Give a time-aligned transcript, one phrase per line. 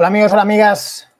[0.00, 1.12] Hola amigos, hola amigas.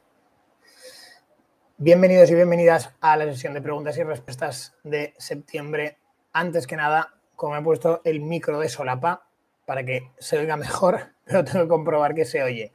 [1.77, 5.99] Bienvenidos y bienvenidas a la sesión de preguntas y respuestas de septiembre.
[6.33, 9.27] Antes que nada, como he puesto el micro de solapa
[9.67, 12.73] para que se oiga mejor, pero tengo que comprobar que se oye.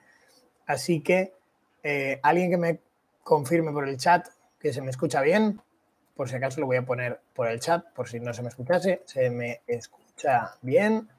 [0.68, 1.34] Así que
[1.82, 2.80] eh, alguien que me
[3.24, 4.28] confirme por el chat
[4.60, 5.60] que se me escucha bien,
[6.16, 8.50] por si acaso lo voy a poner por el chat, por si no se me
[8.50, 11.10] escuchase, se me escucha bien.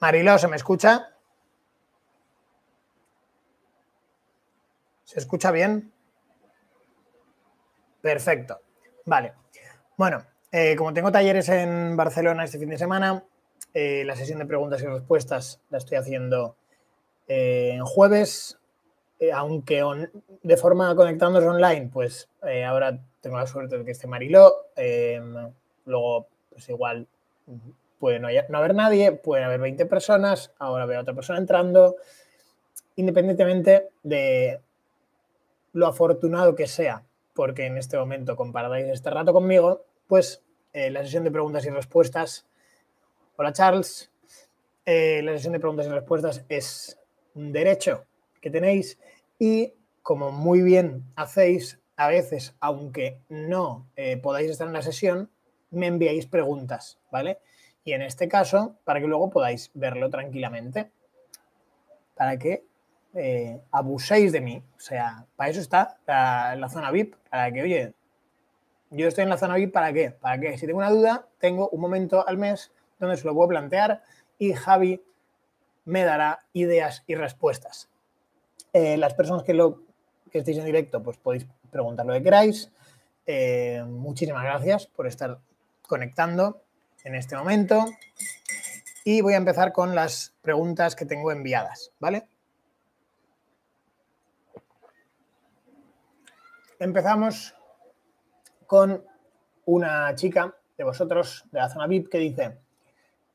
[0.00, 1.08] Mariló, ¿se me escucha?
[5.02, 5.92] ¿Se escucha bien?
[8.00, 8.60] Perfecto.
[9.06, 9.32] Vale.
[9.96, 13.24] Bueno, eh, como tengo talleres en Barcelona este fin de semana,
[13.74, 16.56] eh, la sesión de preguntas y respuestas la estoy haciendo
[17.26, 18.56] eh, en jueves,
[19.34, 19.82] aunque
[20.44, 22.28] de forma conectándose online, pues
[22.64, 24.54] ahora tengo la suerte de que esté Mariló.
[25.86, 27.08] luego, pues igual
[27.98, 31.96] puede no, haber nadie, puede haber 20 personas, ahora veo a otra persona entrando,
[32.96, 34.60] independientemente de
[35.72, 37.04] lo afortunado que sea,
[37.34, 41.70] porque en este momento comparáis este rato conmigo, pues eh, la sesión de preguntas y
[41.70, 42.46] respuestas.
[43.36, 44.10] Hola Charles,
[44.84, 46.98] eh, la sesión de preguntas y respuestas es
[47.34, 48.04] un derecho
[48.40, 48.98] que tenéis
[49.38, 55.30] y como muy bien hacéis, a veces, aunque no eh, podáis estar en la sesión,
[55.70, 57.38] me enviáis preguntas, ¿vale?
[57.88, 60.90] Y en este caso, para que luego podáis verlo tranquilamente,
[62.14, 62.66] para que
[63.14, 64.62] eh, abuséis de mí.
[64.76, 67.94] O sea, para eso está la, zona VIP, para que, oye,
[68.90, 70.10] yo estoy en la zona VIP, ¿para qué?
[70.10, 73.48] Para que si tengo una duda, tengo un momento al mes donde se lo puedo
[73.48, 74.02] plantear
[74.38, 75.02] y Javi
[75.86, 77.88] me dará ideas y respuestas.
[78.74, 79.80] Eh, las personas que, lo,
[80.30, 82.70] que estéis en directo, pues podéis preguntar lo que queráis.
[83.24, 85.38] Eh, muchísimas gracias por estar
[85.80, 86.60] conectando
[87.08, 87.86] en este momento.
[89.04, 92.28] Y voy a empezar con las preguntas que tengo enviadas, ¿vale?
[96.78, 97.54] Empezamos
[98.66, 99.02] con
[99.64, 102.58] una chica de vosotros de la zona VIP que dice,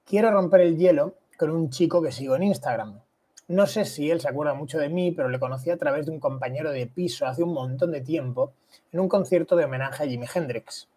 [0.06, 3.02] quiero romper el hielo con un chico que sigo en Instagram.
[3.48, 6.12] No sé si él se acuerda mucho de mí, pero le conocí a través de
[6.12, 8.54] un compañero de piso hace un montón de tiempo
[8.92, 10.88] en un concierto de homenaje a Jimi Hendrix.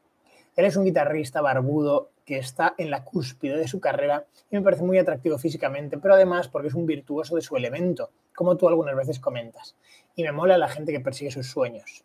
[0.55, 4.63] Él es un guitarrista barbudo que está en la cúspide de su carrera y me
[4.63, 8.69] parece muy atractivo físicamente, pero además porque es un virtuoso de su elemento, como tú
[8.69, 9.77] algunas veces comentas.
[10.15, 12.05] Y me mola la gente que persigue sus sueños.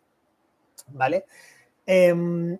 [0.88, 1.26] ¿Vale?
[1.84, 2.58] Em,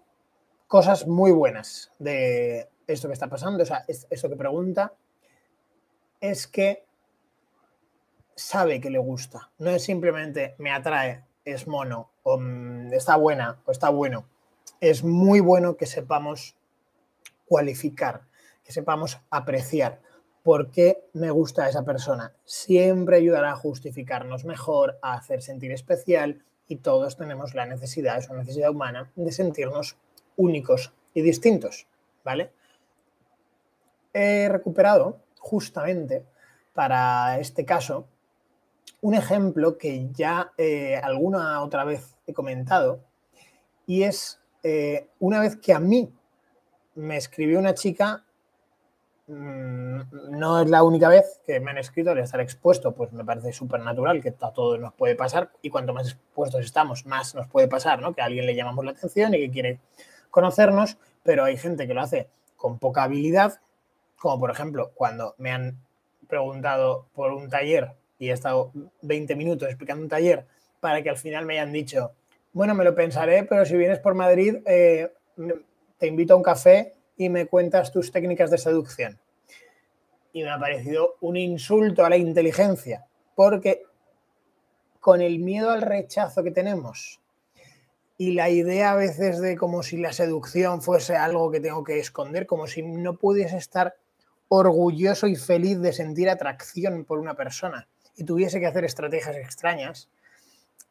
[0.66, 4.92] cosas muy buenas de esto que está pasando, o sea, esto que pregunta,
[6.20, 6.84] es que
[8.34, 9.50] sabe que le gusta.
[9.58, 14.26] No es simplemente me atrae, es mono, o mm, está buena, o está bueno
[14.82, 16.56] es muy bueno que sepamos
[18.64, 20.00] que sepamos apreciar
[20.42, 22.32] por qué me gusta esa persona.
[22.44, 28.28] Siempre ayudará a justificarnos mejor, a hacer sentir especial y todos tenemos la necesidad, es
[28.28, 29.96] una necesidad humana, de sentirnos
[30.36, 31.86] únicos y distintos,
[32.24, 32.50] ¿vale?
[34.12, 36.24] He recuperado justamente
[36.74, 38.06] para este caso
[39.00, 43.00] un ejemplo que ya eh, alguna otra vez he comentado
[43.86, 46.12] y es eh, una vez que a mí
[46.94, 48.24] me escribió una chica,
[49.26, 53.24] mm, no es la única vez que me han escrito al estar expuesto, pues me
[53.24, 57.34] parece súper natural que a todos nos puede pasar y cuanto más expuestos estamos, más
[57.34, 58.14] nos puede pasar, ¿no?
[58.14, 59.80] Que a alguien le llamamos la atención y que quiere
[60.30, 63.60] conocernos, pero hay gente que lo hace con poca habilidad,
[64.16, 65.78] como por ejemplo cuando me han
[66.28, 68.70] preguntado por un taller y he estado
[69.02, 70.46] 20 minutos explicando un taller
[70.80, 72.12] para que al final me hayan dicho,
[72.52, 75.12] bueno, me lo pensaré, pero si vienes por Madrid, eh,
[76.02, 79.20] te invito a un café y me cuentas tus técnicas de seducción.
[80.32, 83.06] Y me ha parecido un insulto a la inteligencia,
[83.36, 83.84] porque
[84.98, 87.20] con el miedo al rechazo que tenemos
[88.18, 92.00] y la idea a veces de como si la seducción fuese algo que tengo que
[92.00, 93.94] esconder, como si no pudiese estar
[94.48, 97.86] orgulloso y feliz de sentir atracción por una persona
[98.16, 100.10] y tuviese que hacer estrategias extrañas,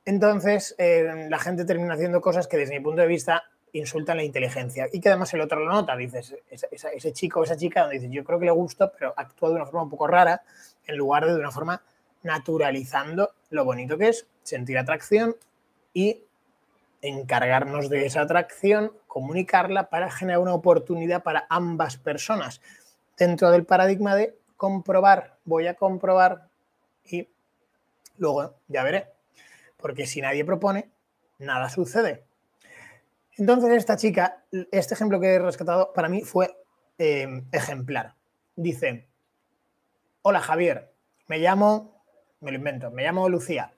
[0.05, 4.23] entonces, eh, la gente termina haciendo cosas que desde mi punto de vista insultan la
[4.23, 4.87] inteligencia.
[4.91, 8.11] Y que además el otro lo nota, dices, ese, chico o esa chica donde dices,
[8.11, 10.43] yo creo que le gusta, pero actúa de una forma un poco rara
[10.85, 11.81] en lugar de de una forma
[12.23, 15.35] naturalizando lo bonito que es sentir atracción
[15.93, 16.23] y
[17.01, 22.61] encargarnos de esa atracción, comunicarla para generar una oportunidad para ambas personas.
[23.17, 26.47] Dentro del paradigma de comprobar, voy a comprobar
[27.03, 27.27] y
[28.21, 29.07] Luego ya veré,
[29.77, 30.91] porque si nadie propone,
[31.39, 32.23] nada sucede.
[33.41, 36.55] Entonces esta chica, este ejemplo que he rescatado para mí fue
[36.99, 38.13] eh, ejemplar.
[38.55, 39.07] Dice,
[40.21, 40.93] hola Javier,
[41.25, 42.03] me llamo,
[42.39, 43.73] me lo invento, me llamo Lucía.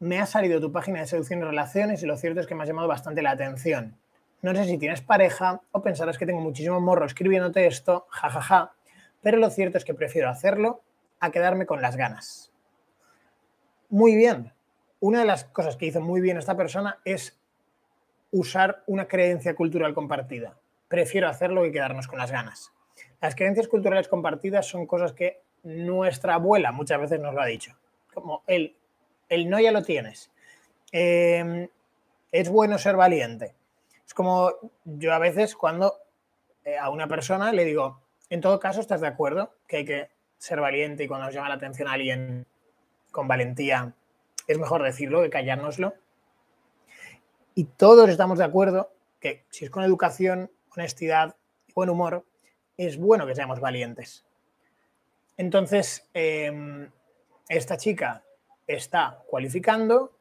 [0.00, 2.64] Me ha salido tu página de seducción y relaciones y lo cierto es que me
[2.64, 3.96] ha llamado bastante la atención.
[4.42, 8.66] No sé si tienes pareja o pensarás que tengo muchísimo morro escribiéndote esto, jajaja, ja,
[8.66, 8.74] ja,
[9.22, 10.82] pero lo cierto es que prefiero hacerlo
[11.20, 12.50] a quedarme con las ganas.
[13.90, 14.52] Muy bien.
[14.98, 17.35] Una de las cosas que hizo muy bien esta persona es
[18.30, 20.56] usar una creencia cultural compartida.
[20.88, 22.72] Prefiero hacerlo que quedarnos con las ganas.
[23.20, 27.76] Las creencias culturales compartidas son cosas que nuestra abuela muchas veces nos lo ha dicho.
[28.14, 28.76] Como el,
[29.28, 30.30] el no ya lo tienes.
[30.92, 31.68] Em,
[32.30, 33.54] es bueno ser valiente.
[34.06, 34.52] Es como
[34.84, 35.94] yo a veces cuando
[36.64, 38.00] eh, a una persona le digo,
[38.30, 40.08] en todo caso, ¿estás de acuerdo que hay que
[40.38, 42.46] ser valiente y cuando nos llama la atención a alguien
[43.10, 43.92] con valentía,
[44.46, 45.94] es mejor decirlo que callárnoslo?
[47.58, 51.36] Y todos estamos de acuerdo que si es con educación, honestidad
[51.66, 52.26] y buen humor,
[52.76, 54.26] es bueno que seamos valientes.
[55.38, 56.90] Entonces, em,
[57.48, 58.22] esta chica
[58.66, 60.12] está cualificando,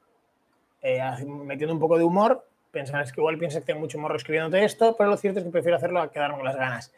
[0.82, 4.64] eh, metiendo un poco de humor, pensarás que igual piensas que tengo mucho humor escribiéndote
[4.64, 6.94] esto, pero lo cierto es que prefiero hacerlo a quedarme con las ganas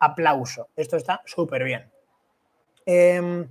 [0.00, 0.66] aplauso.
[0.74, 1.88] Esto está súper bien.
[2.84, 3.48] Em,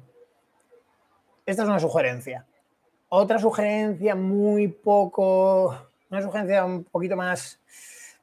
[1.45, 2.45] esta es una sugerencia.
[3.07, 7.59] Otra sugerencia muy poco, una sugerencia un poquito más,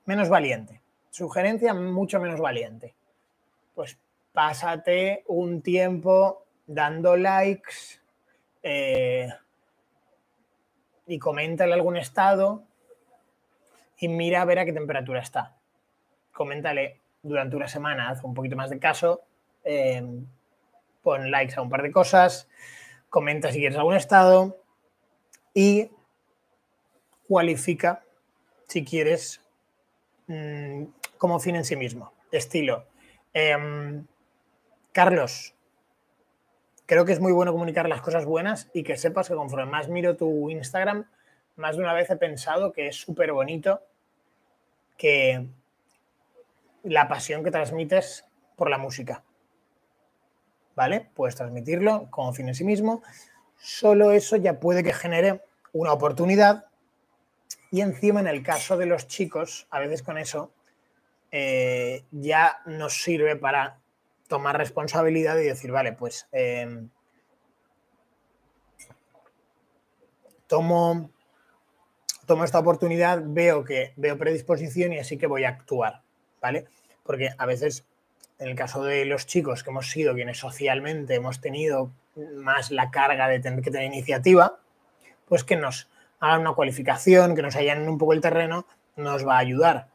[0.06, 0.80] menos valiente.
[1.10, 2.94] Sugerencia mucho menos valiente.
[3.74, 3.98] Pues
[4.32, 8.00] pásate un tiempo dando likes
[8.62, 9.28] eh,
[11.06, 12.64] y coméntale algún estado
[13.98, 15.56] y mira a ver a qué temperatura está.
[16.32, 19.22] Coméntale, durante una semana, haz un poquito más de caso,
[19.62, 20.26] em,
[21.02, 22.48] pon likes a un par de cosas,
[23.08, 24.58] comenta si quieres algún estado
[25.54, 25.90] y
[27.28, 28.02] cualifica
[28.68, 29.40] si quieres
[30.26, 30.84] mm,
[31.18, 32.12] como fin en sí mismo.
[32.30, 32.86] Estilo.
[33.32, 34.06] Em,
[34.92, 35.54] Carlos,
[36.86, 39.88] creo que es muy bueno comunicar las cosas buenas y que sepas que conforme más
[39.88, 41.06] miro tu Instagram,
[41.56, 43.80] más de una vez he pensado que es súper bonito
[44.96, 45.46] que
[46.82, 48.24] la pasión que transmites
[48.56, 49.24] por la música.
[50.76, 51.08] ¿Vale?
[51.14, 53.02] Puedes transmitirlo como fin en sí mismo.
[53.56, 55.42] Solo eso ya puede que genere
[55.72, 56.66] una oportunidad.
[57.74, 60.52] Y encima, en el caso de los chicos, a veces con eso
[61.32, 63.80] eh, ya nos sirve para
[64.28, 66.88] tomar responsabilidad y decir, vale, pues em,
[70.46, 71.10] tomo,
[72.26, 76.02] tomo esta oportunidad, veo que veo predisposición y así que voy a actuar.
[76.40, 76.66] ¿vale?
[77.02, 77.84] Porque a veces,
[78.38, 81.90] en el caso de los chicos que hemos sido quienes socialmente hemos tenido
[82.36, 84.60] más la carga de tener que tener iniciativa,
[85.26, 85.88] pues que nos
[86.24, 88.66] hagan una cualificación, que nos hayan un poco el terreno,
[88.96, 89.88] nos va a ayudar.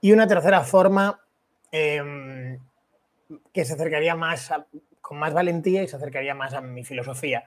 [0.00, 1.20] Y una tercera forma
[1.70, 2.58] em,
[3.52, 4.52] que se acercaría más,
[5.00, 7.44] con más valentía y se acercaría más a mi filosofía.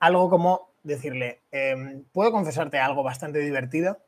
[0.00, 3.98] Algo como decirle, em, ¿puedo confesarte algo bastante divertido?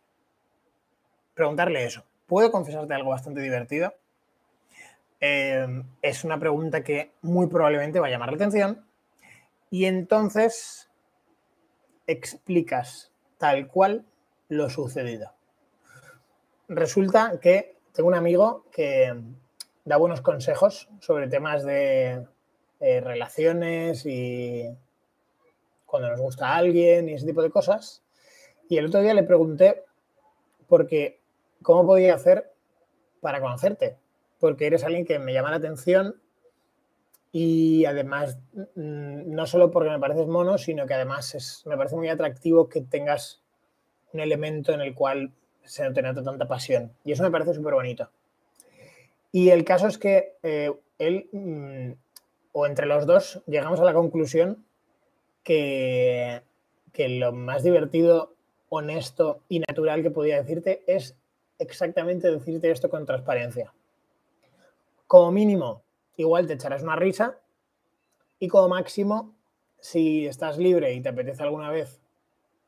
[1.35, 2.05] Preguntarle eso.
[2.27, 3.95] ¿Puedo confesarte algo bastante divertido?
[5.21, 8.85] Eh, es una pregunta que muy probablemente va a llamar la atención
[9.71, 10.91] y entonces
[12.07, 14.05] explicas tal cual
[14.49, 15.33] lo sucedido.
[16.69, 19.13] Resulta que tengo un amigo que
[19.85, 22.27] da buenos consejos sobre temas de
[22.81, 24.69] eh, relaciones y
[25.85, 28.03] cuando nos gusta alguien y ese tipo de cosas.
[28.69, 29.85] Y el otro día le pregunté,
[30.69, 31.21] porque
[31.63, 32.53] ¿cómo podía hacer
[33.21, 33.99] para conocerte?
[34.39, 36.22] Porque eres alguien que me llama la atención
[37.33, 41.97] y además, mm, no solo porque me pareces mono, sino que además es, me parece
[41.97, 43.41] muy atractivo que tengas
[44.13, 45.33] un elemento en el cual
[45.65, 46.93] se nota tanta pasión.
[47.05, 48.11] Y eso me parece súper bonito.
[49.33, 51.93] Y el caso es que eh, él, mm,
[52.53, 54.63] o entre los dos, llegamos a la conclusión
[55.43, 56.43] que,
[56.93, 58.35] que lo más divertido,
[58.69, 61.15] honesto y natural que podía decirte es
[61.59, 63.73] exactamente decirte esto con transparencia.
[65.07, 65.83] Como mínimo,
[66.17, 67.39] igual te echarás una risa
[68.39, 69.35] y como máximo,
[69.79, 72.01] si estás libre y te apetece alguna vez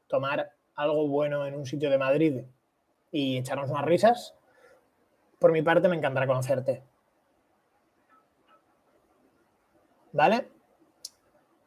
[0.08, 2.42] tomar algo bueno en un sitio de Madrid
[3.12, 4.34] y echarnos unas risas,
[5.38, 6.82] por mi parte me encantará conocerte.
[10.12, 10.48] ¿Vale?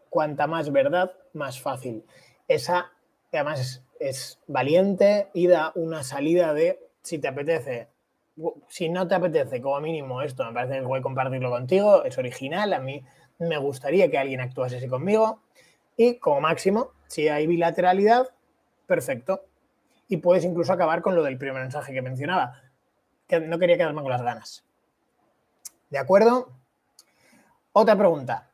[0.10, 2.05] Cuanta más verdad, más fácil.
[2.48, 2.91] Esa,
[3.31, 7.89] además, es, es valiente y da una salida de si te apetece,
[8.67, 12.17] si no te apetece, como mínimo esto, me parece que voy a compartirlo contigo, es
[12.17, 13.03] original, a mí
[13.39, 15.41] me gustaría que alguien actuase así conmigo.
[15.96, 18.27] Y como máximo, si hay bilateralidad,
[18.86, 19.46] perfecto.
[20.08, 22.62] Y puedes incluso acabar con lo del primer mensaje que mencionaba,
[23.27, 24.63] que no quería quedarme con las ganas.
[25.89, 26.51] ¿De acuerdo?
[27.74, 28.50] Otra pregunta.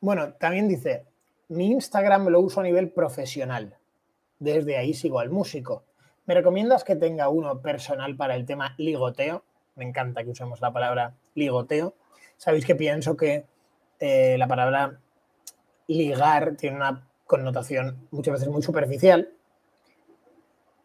[0.00, 1.04] Bueno, también dice,
[1.48, 3.76] mi Instagram lo uso a nivel profesional.
[4.38, 5.84] Desde ahí sigo al músico.
[6.28, 9.44] ¿Me recomiendas que tenga uno personal para el tema ligoteo?
[9.76, 11.94] Me encanta que usemos la palabra ligoteo.
[12.36, 13.46] Sabéis que pienso que
[13.98, 15.00] eh, la palabra
[15.86, 19.30] ligar tiene una connotación muchas veces muy superficial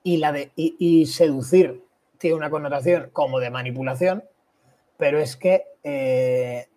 [0.01, 1.83] y la de y, seducir
[2.17, 4.23] tiene una connotación como de manipulación,
[4.95, 6.69] pero es que eh,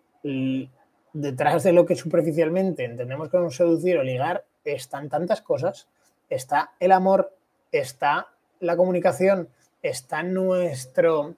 [1.13, 5.87] detrás de lo que superficialmente entendemos como seducir o ligar están tantas cosas.
[6.29, 7.33] Está el amor,
[7.71, 8.27] está
[8.59, 9.49] la comunicación,
[9.81, 11.35] está nuestro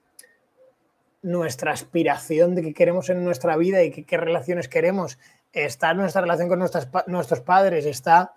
[1.21, 5.19] nuestra aspiración de qué queremos en nuestra vida y qué, relaciones queremos,
[5.51, 8.35] está nuestra relación con nuestros padres, está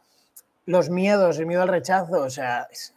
[0.67, 2.95] los miedos, el miedo al rechazo, o sea, es,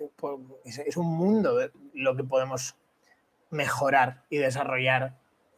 [0.63, 2.75] es, un mundo de lo que podemos
[3.49, 5.13] mejorar y desarrollar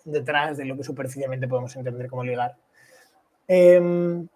[0.05, 2.55] detrás de lo que superficialmente podemos entender como ligar.
[3.47, 4.27] Em,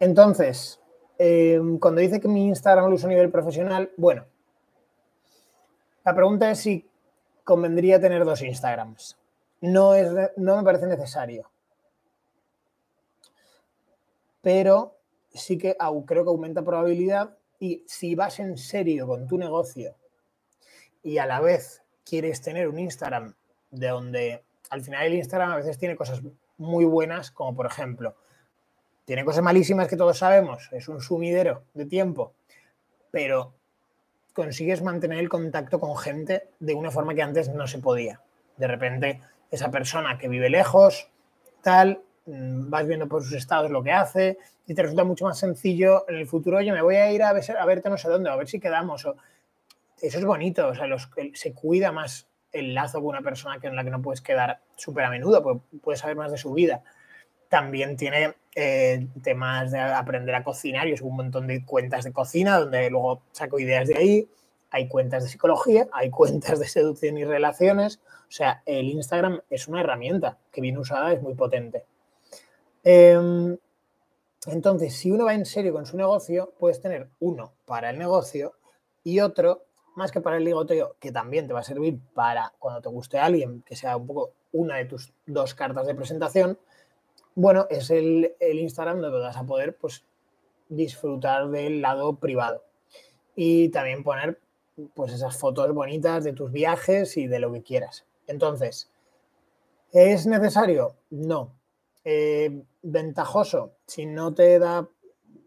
[0.00, 0.80] entonces,
[1.18, 4.24] em, cuando dice que mi Instagram lo uso a nivel profesional, bueno,
[6.04, 6.88] la pregunta es si
[7.44, 9.18] convendría tener dos Instagrams.
[9.60, 11.50] No, es, no me parece necesario.
[14.40, 14.96] Pero
[15.34, 19.96] sí que creo que aumenta probabilidad y si vas en serio con tu negocio
[21.02, 23.34] y a la vez quieres tener un Instagram
[23.70, 26.22] de donde al final el Instagram a veces tiene cosas
[26.56, 28.14] muy buenas, como por ejemplo,
[29.08, 32.34] tiene cosas malísimas que todos sabemos, es un sumidero de tiempo,
[33.10, 33.54] pero
[34.34, 38.20] consigues mantener el contacto con gente de una forma que antes no se podía.
[38.58, 41.08] De repente, esa persona que vive lejos,
[41.62, 44.36] tal, mm, vas viendo por sus estados lo que hace
[44.66, 47.32] y te resulta mucho más sencillo en el futuro, oye, me voy a ir a,
[47.32, 49.06] ver, a verte no sé dónde, a ver si quedamos.
[49.06, 49.16] O,
[50.02, 50.86] eso es bonito, o sea,
[51.32, 54.60] se cuida más el lazo con una persona que en la que no puedes quedar
[54.76, 56.82] súper a menudo, pues puedes saber más de su vida.
[57.48, 60.86] También tiene eh, temas de aprender a cocinar.
[60.86, 64.28] Yo subo un montón de cuentas de cocina donde luego saco ideas de ahí.
[64.70, 68.00] Hay cuentas de psicología, hay cuentas de seducción y relaciones.
[68.28, 71.86] O sea, el Instagram es una herramienta que bien usada es muy potente.
[72.84, 73.56] Em,
[74.46, 78.54] entonces, si uno va en serio con su negocio, puedes tener uno para el negocio
[79.04, 79.64] y otro
[79.98, 83.18] más que para el ligoteo, que también te va a servir para cuando te guste
[83.18, 86.58] alguien, que sea un poco una de tus dos cartas de presentación,
[87.38, 90.04] bueno, es el, Instagram donde vas a poder pues,
[90.68, 92.64] disfrutar del lado privado.
[93.36, 94.40] Y también poner
[94.94, 98.04] pues, esas fotos bonitas de tus viajes y de lo que quieras.
[98.26, 98.90] Entonces,
[99.92, 100.96] ¿es necesario?
[101.10, 101.52] No.
[102.02, 104.88] Eh, ventajoso, si no te da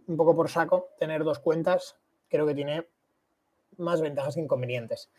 [0.07, 1.97] un poco por saco tener dos cuentas,
[2.29, 2.87] creo que tiene
[3.75, 5.09] más ventajas que inconvenientes.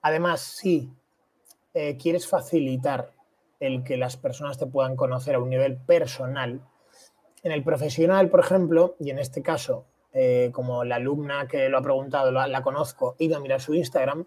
[0.00, 0.90] Además, si
[1.74, 3.10] eh, quieres facilitar
[3.60, 6.60] el que las personas te puedan conocer a un nivel personal,
[7.44, 9.84] en el profesional, por ejemplo, y en este caso,
[10.14, 13.74] eh, como la alumna que lo ha preguntado, la, conozco, he ido a mirar su
[13.74, 14.26] Instagram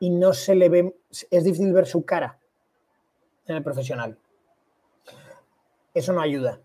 [0.00, 0.96] y no se le ve,
[1.30, 2.38] es difícil ver su cara
[3.46, 4.18] en el profesional.
[5.92, 6.60] Eso no ayuda.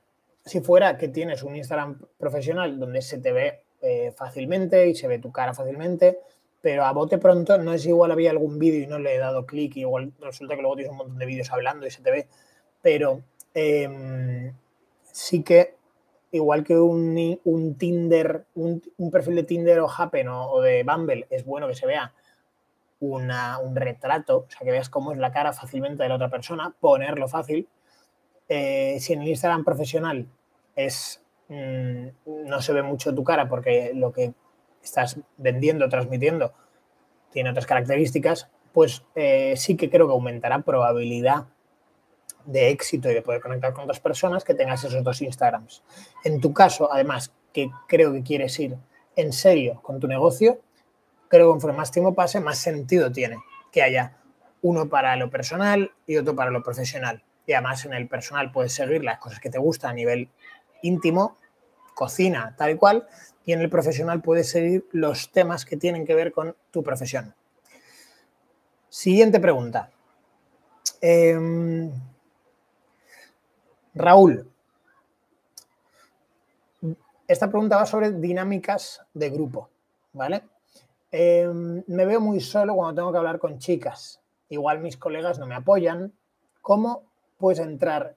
[0.45, 5.07] Si fuera que tienes un Instagram profesional donde se te ve eh, fácilmente y se
[5.07, 6.19] ve tu cara fácilmente,
[6.61, 9.45] pero a bote pronto no es igual había algún vídeo y no le he dado
[9.45, 12.27] clic, igual resulta que luego tienes un montón de vídeos hablando y se te ve,
[12.81, 13.21] pero
[13.53, 14.53] em,
[15.11, 15.75] sí que
[16.31, 21.45] igual que un, un Tinder, un, perfil de Tinder o Happen o, de Bumble, es
[21.45, 22.13] bueno que se vea
[22.99, 26.29] una, un retrato, o sea, que veas cómo es la cara fácilmente de la otra
[26.29, 27.67] persona, ponerlo fácil.
[28.47, 30.27] Eh, si en el Instagram profesional
[30.75, 34.33] es, mm, no se ve mucho tu cara porque lo que
[34.83, 36.53] estás vendiendo, transmitiendo,
[37.31, 41.47] tiene otras características, pues eh, sí que creo que aumentará probabilidad
[42.45, 45.83] de éxito y de poder conectar con otras personas que tengas esos dos Instagrams.
[46.23, 48.77] En tu caso, además, que creo que quieres ir
[49.15, 50.59] en serio con tu negocio,
[51.27, 53.37] creo que conforme más tiempo pase, más sentido tiene
[53.71, 54.17] que haya
[54.61, 57.23] uno para lo personal y otro para lo profesional.
[57.45, 60.29] Y además en el personal puedes seguir las cosas que te gustan a nivel
[60.81, 61.37] íntimo,
[61.93, 63.07] cocina, tal y cual,
[63.45, 67.33] y en el profesional puedes seguir los temas que tienen que ver con tu profesión.
[68.89, 69.89] Siguiente pregunta.
[71.01, 71.91] Em,
[73.95, 74.49] Raúl,
[77.27, 79.69] esta pregunta va sobre dinámicas de grupo,
[80.13, 80.43] ¿vale?
[81.11, 84.21] Em, me veo muy solo cuando tengo que hablar con chicas.
[84.49, 86.13] Igual mis colegas no me apoyan.
[86.61, 87.03] ¿Cómo
[87.37, 88.15] puedes entrar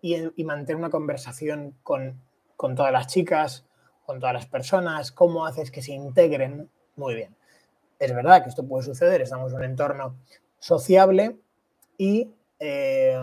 [0.00, 2.20] y, y mantener una conversación con
[2.56, 3.64] con todas las chicas,
[4.06, 6.70] con todas las personas, cómo haces que se integren.
[6.94, 7.36] Muy bien.
[7.98, 10.16] Es verdad que esto puede suceder, estamos en un entorno
[10.58, 11.36] sociable
[11.98, 13.18] y eh,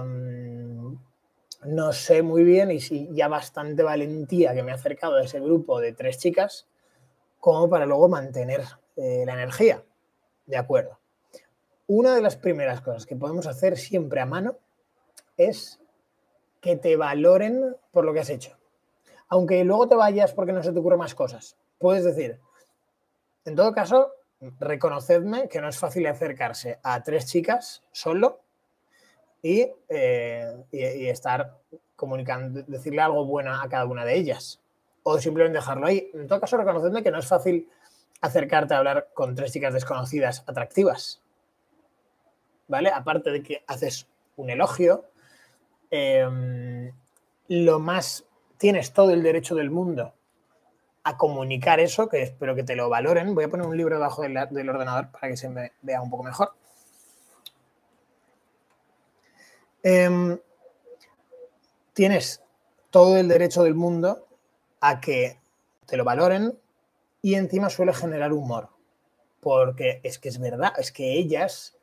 [1.66, 5.40] no sé muy bien y si ya bastante valentía que me ha acercado a ese
[5.40, 6.68] grupo de tres chicas
[7.40, 8.62] como para luego mantener
[8.96, 9.84] eh, la energía.
[10.46, 11.00] De acuerdo.
[11.88, 14.58] Una de las primeras cosas que podemos hacer siempre a mano
[15.38, 15.80] es
[16.62, 18.58] que te valoren por lo que has hecho.
[19.34, 21.58] Aunque luego te vayas porque no se te ocurren más cosas.
[21.80, 22.40] Puedes decir,
[23.46, 24.12] en todo caso,
[24.60, 28.42] reconocedme que no es fácil acercarse a tres chicas solo
[29.42, 29.74] eh,
[30.72, 31.58] y, estar
[31.96, 34.62] comunicando, decirle algo bueno a cada una de ellas.
[35.02, 36.12] O simplemente dejarlo ahí.
[36.14, 37.68] En todo caso, reconocedme que no es fácil
[38.22, 41.24] acercarte a hablar con tres chicas desconocidas atractivas.
[42.68, 42.92] ¿Vale?
[42.92, 45.06] Aparte de que haces un elogio,
[45.90, 46.94] em,
[47.48, 48.28] lo más,
[48.64, 50.14] tienes todo el derecho del mundo
[51.04, 53.36] a comunicar eso, que espero que te lo valoren.
[53.36, 56.24] Voy a poner un libro debajo del, ordenador para que se me vea un poco
[56.24, 56.54] mejor.
[59.84, 60.40] Em,
[61.92, 62.42] tienes
[62.90, 64.30] todo el derecho del mundo
[64.80, 65.42] a que
[65.86, 66.58] te lo valoren
[67.22, 68.70] y encima suele generar humor.
[69.42, 71.78] Porque es que es verdad, es que ellas,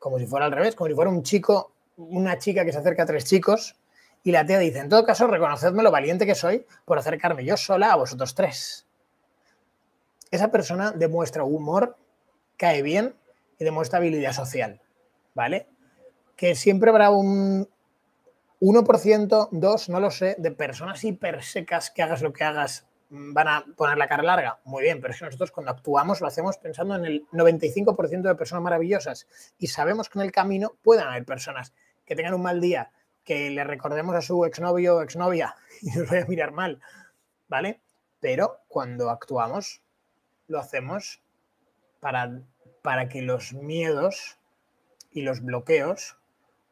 [0.00, 3.04] como si fuera al revés, como si fuera un chico, una chica que se acerca
[3.04, 3.76] a tres chicos
[4.24, 7.56] y la tía dice, en todo caso, reconocedme lo valiente que soy por acercarme yo
[7.56, 8.86] sola a vosotros tres.
[10.32, 11.96] Esa persona demuestra humor,
[12.56, 13.14] cae bien
[13.58, 14.80] y demuestra habilidad social,
[15.34, 15.68] ¿vale?
[16.36, 17.68] que siempre habrá un
[18.60, 23.32] 1%, 2, no lo sé, de personas hiper secas que hagas lo que hagas mm,
[23.32, 24.60] van a poner la cara larga.
[24.64, 28.34] Muy bien, pero es que nosotros cuando actuamos lo hacemos pensando en el 95% de
[28.34, 29.26] personas maravillosas
[29.58, 31.72] y sabemos que en el camino pueden haber personas
[32.04, 32.90] que tengan un mal día,
[33.24, 36.80] que le recordemos a su exnovio o exnovia y nos vaya a mirar mal,
[37.48, 37.80] ¿vale?
[38.20, 39.82] Pero cuando actuamos,
[40.46, 41.22] lo hacemos
[42.00, 42.40] para,
[42.82, 44.38] para que los miedos
[45.10, 46.16] y los bloqueos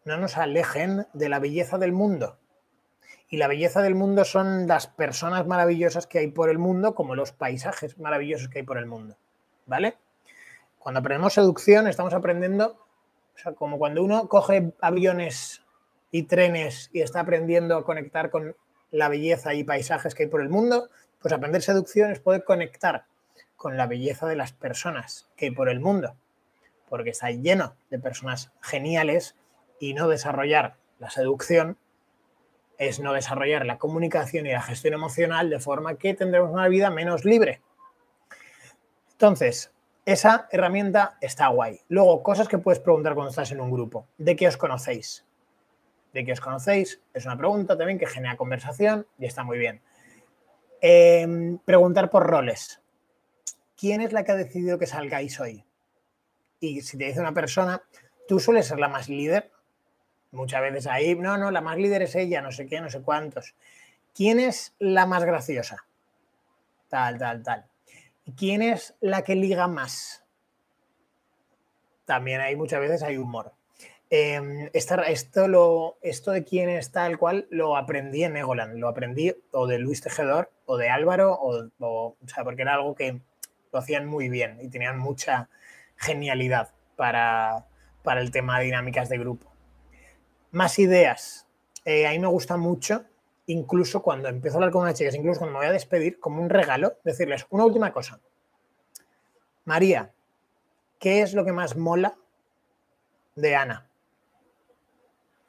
[0.04, 2.38] no nos alejen de la belleza del mundo.
[3.28, 7.14] Y la belleza del mundo son las personas maravillosas que hay por el mundo, como
[7.14, 9.16] los paisajes maravillosos que hay por el mundo.
[9.64, 9.96] ¿Vale?
[10.78, 12.84] Cuando aprendemos seducción, estamos aprendiendo,
[13.34, 15.62] o sea, como cuando uno coge aviones
[16.12, 18.54] y trenes y está aprendiendo a conectar con
[18.92, 23.06] la belleza y paisajes que hay por el mundo, pues aprender seducción es poder conectar
[23.56, 26.14] con la belleza de las personas que hay por el mundo,
[26.88, 29.34] porque está lleno de personas geniales
[29.80, 31.78] y no desarrollar la seducción
[32.78, 36.90] es no desarrollar la comunicación y la gestión emocional de forma que tendremos una vida
[36.90, 37.62] menos libre.
[39.12, 39.72] Entonces,
[40.04, 41.80] esa herramienta está guay.
[41.88, 44.08] Luego, cosas que puedes preguntar cuando estás en un grupo.
[44.18, 45.24] ¿De qué os conocéis?
[46.12, 47.00] ¿De qué os conocéis?
[47.14, 49.80] Es una pregunta también que genera conversación y está muy bien.
[50.80, 52.80] Em, preguntar por roles.
[53.76, 55.64] ¿Quién es la que ha decidido que salgáis hoy?
[56.60, 57.82] Y si te dice una persona,
[58.28, 59.50] tú sueles ser la más líder,
[60.32, 63.02] Muchas veces ahí, no, no, la más líder es ella, no sé qué, no sé
[63.02, 63.54] cuántos.
[64.14, 65.86] ¿Quién es la más graciosa?
[66.88, 67.66] Tal, tal, tal.
[68.34, 70.24] ¿Quién es la que liga más?
[72.06, 73.52] También hay muchas veces hay humor.
[74.14, 79.66] Em, esto, lo, de quién es tal cual lo aprendí en Egoland, lo aprendí o
[79.66, 83.22] de Luis Tejedor o de Álvaro, o, porque era algo que
[83.72, 85.48] lo hacían muy bien y tenían mucha
[85.96, 87.64] genialidad para,
[88.02, 89.50] para el tema de dinámicas de grupo.
[90.50, 91.46] Más ideas.
[91.86, 93.06] Eh, a mí me gusta mucho,
[93.46, 96.42] incluso cuando empiezo a hablar con unas chicas, incluso cuando me voy a despedir, como
[96.42, 98.20] un regalo, decirles una última cosa.
[99.64, 100.12] María,
[100.98, 102.14] ¿qué es lo que más mola
[103.36, 103.88] de Ana?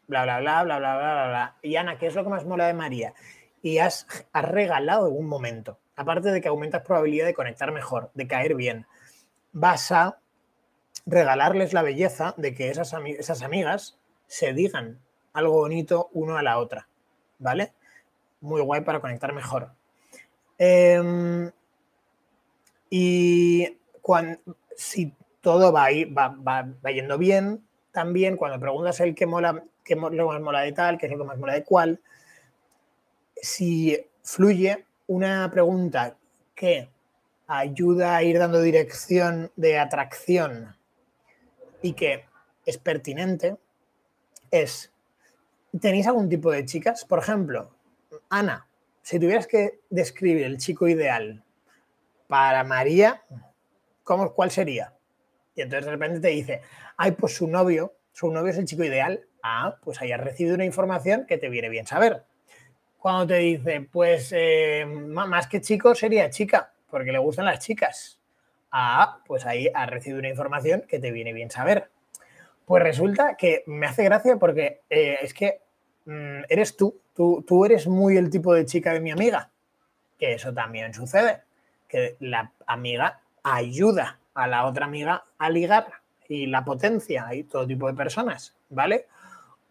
[0.07, 2.67] Bla, bla, bla, bla, bla, bla, bla, Y Ana, ¿qué es lo que más mola
[2.67, 3.13] de María?
[3.61, 5.79] Y has, has regalado algún momento.
[5.95, 8.85] Aparte de que aumentas probabilidad de conectar mejor, de caer bien.
[9.51, 10.19] Vas a
[11.05, 14.99] regalarles la belleza de que esas, esas amigas se digan
[15.33, 16.87] algo bonito uno a la otra,
[17.39, 17.73] ¿vale?
[18.41, 19.71] Muy guay para conectar mejor.
[20.57, 21.51] Em,
[22.89, 24.39] y cuando,
[24.75, 30.28] si todo va, va, va, yendo bien, también cuando preguntas el qué mola, qué lo
[30.28, 32.00] más mola de tal, qué es lo que más mola de cuál,
[33.36, 36.17] si fluye una pregunta
[36.56, 36.89] que
[37.48, 40.76] ayuda a ir dando dirección de atracción
[41.82, 42.26] y que
[42.65, 43.58] es pertinente,
[44.52, 44.91] es,
[45.82, 47.04] ¿tenéis algún tipo de chicas?
[47.06, 47.72] Por ejemplo,
[48.30, 48.67] Ana,
[49.02, 51.43] si tuvieras que describir el chico ideal
[52.28, 53.22] para María,
[54.04, 54.93] ¿cómo, ¿cuál sería?
[55.56, 56.62] Y entonces de repente te dice,
[56.98, 59.28] ay, pues su novio, su novio es el chico ideal.
[59.43, 62.23] Ah, pues ahí has recibido una información que te viene bien saber.
[62.97, 68.17] cuando te dice, pues eh, más que chico sería chica, porque le gustan las chicas.
[68.71, 71.89] Ah, pues ahí has recibido una información que te viene bien saber.
[72.65, 75.60] Pues resulta que me hace gracia porque eh, es que
[76.06, 79.49] mm, eres tú, tú, tú eres muy el tipo de chica de mi amiga,
[80.17, 81.41] que eso también sucede,
[81.89, 85.88] que la amiga ayuda a la otra amiga a ligar
[86.29, 89.08] y la potencia, hay todo tipo de personas, ¿vale?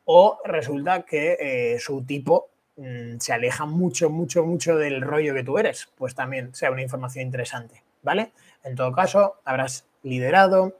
[0.04, 5.44] O resulta que eh, su tipo mm, se aleja mucho, mucho, mucho del rollo que
[5.44, 8.32] tú eres, pues también sea una información interesante, ¿vale?
[8.64, 10.78] En todo caso, habrás liderado,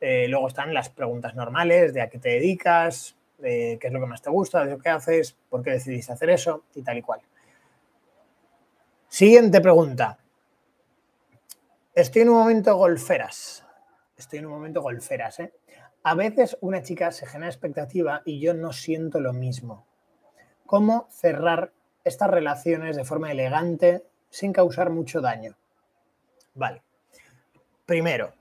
[0.00, 4.00] eh, luego están las preguntas normales de a qué te dedicas, de qué es lo
[4.00, 6.98] que más te gusta, de lo que haces, por qué decidiste hacer eso y tal
[6.98, 7.20] y cual.
[9.08, 10.18] Siguiente pregunta.
[11.94, 13.64] Estoy en un momento golferas.
[14.16, 15.52] Estoy en un momento golferas, ¿eh?
[16.02, 19.86] A veces una chica se genera expectativa y yo no siento lo mismo.
[20.66, 21.72] ¿Cómo cerrar
[22.04, 25.56] estas relaciones de forma elegante sin causar mucho daño?
[26.54, 26.82] Vale.
[27.86, 28.32] Primero,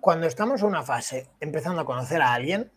[0.00, 2.70] cuando estamos en una fase empezando a conocer a alguien,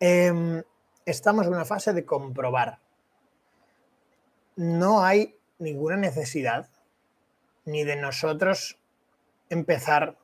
[0.00, 0.62] em,
[1.04, 2.78] estamos en una fase de comprobar.
[4.56, 6.68] No hay ninguna necesidad
[7.64, 8.78] ni de nosotros
[9.48, 10.18] empezar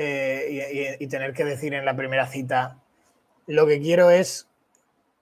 [0.00, 2.78] eh, y, tener que decir en la primera cita,
[3.48, 4.46] lo que quiero es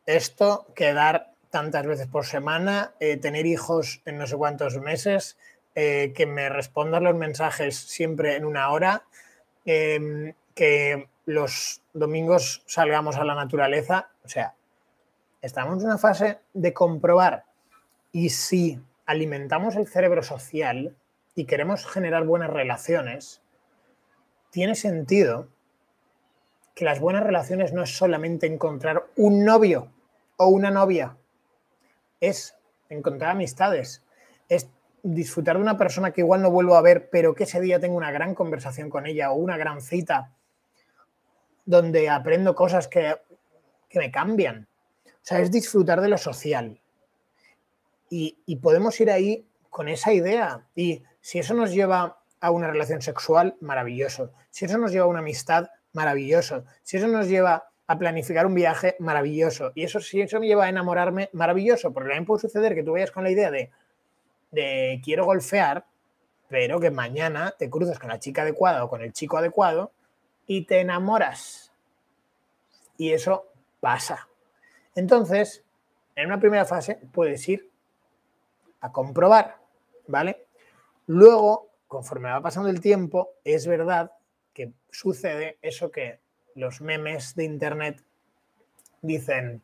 [0.05, 5.39] esto, quedar tantas veces por semana, eh, tener hijos en no sé cuántos meses,
[5.75, 9.05] eh, que me respondan los mensajes siempre en una hora,
[9.65, 14.11] em, que los domingos salgamos a la naturaleza.
[14.27, 14.57] O sea,
[15.41, 17.45] estamos en una fase de comprobar
[18.13, 20.95] y si alimentamos el cerebro social
[21.35, 23.41] y queremos generar buenas relaciones,
[24.57, 25.51] tiene sentido
[26.75, 29.93] que las buenas relaciones no es solamente encontrar un novio
[30.39, 31.19] o una novia,
[32.23, 32.57] es
[32.89, 34.03] encontrar amistades,
[34.49, 34.71] es
[35.03, 37.99] disfrutar de una persona que igual no vuelvo a ver, pero que ese día tengo
[37.99, 40.33] una gran conversación con ella o una gran cita
[41.67, 43.15] donde aprendo cosas que,
[43.91, 44.69] que me cambian.
[45.05, 46.81] O sea, es disfrutar de lo social.
[48.09, 50.67] Y, podemos ir ahí con esa idea.
[50.75, 54.33] Y si eso nos lleva a una relación sexual, maravilloso.
[54.51, 56.65] Si eso nos lleva a una amistad, maravilloso.
[56.83, 59.73] Si eso nos lleva a planificar un viaje, maravilloso.
[59.75, 61.93] Y eso, si eso me lleva a enamorarme, maravilloso.
[61.93, 63.71] Porque también puede suceder que tú vayas con la idea de,
[64.51, 65.87] de quiero golfear,
[66.49, 69.93] pero que mañana te cruzas con la chica adecuada o con el chico adecuado
[70.47, 71.73] y te enamoras.
[72.97, 73.47] Y eso
[73.81, 74.29] pasa.
[74.95, 75.65] Entonces,
[76.15, 77.71] en una primera fase puedes ir
[78.81, 79.59] a comprobar,
[80.07, 80.47] ¿vale?
[81.07, 84.13] Luego, conforme va pasando el tiempo, es verdad
[84.53, 86.21] que sucede eso que
[86.55, 88.03] los memes de Internet
[89.03, 89.63] dicen,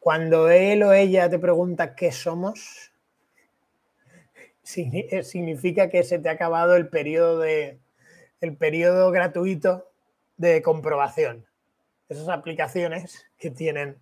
[0.00, 2.92] cuando él o ella te pregunta qué somos,
[4.76, 7.78] eh, significa que se te ha acabado el periodo, de,
[8.40, 9.90] el gratuito
[10.36, 11.46] de comprobación.
[12.08, 13.98] Esas aplicaciones que tienen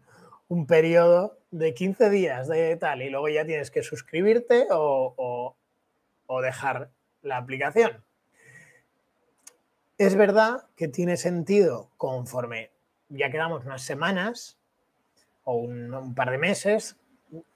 [0.49, 5.57] un periodo de 15 días de tal y luego ya tienes que suscribirte o,
[6.43, 6.91] dejar
[7.27, 8.03] la aplicación.
[9.99, 12.71] Es verdad que tiene sentido conforme
[13.09, 14.59] ya quedamos unas semanas
[15.45, 16.97] o un, par de meses.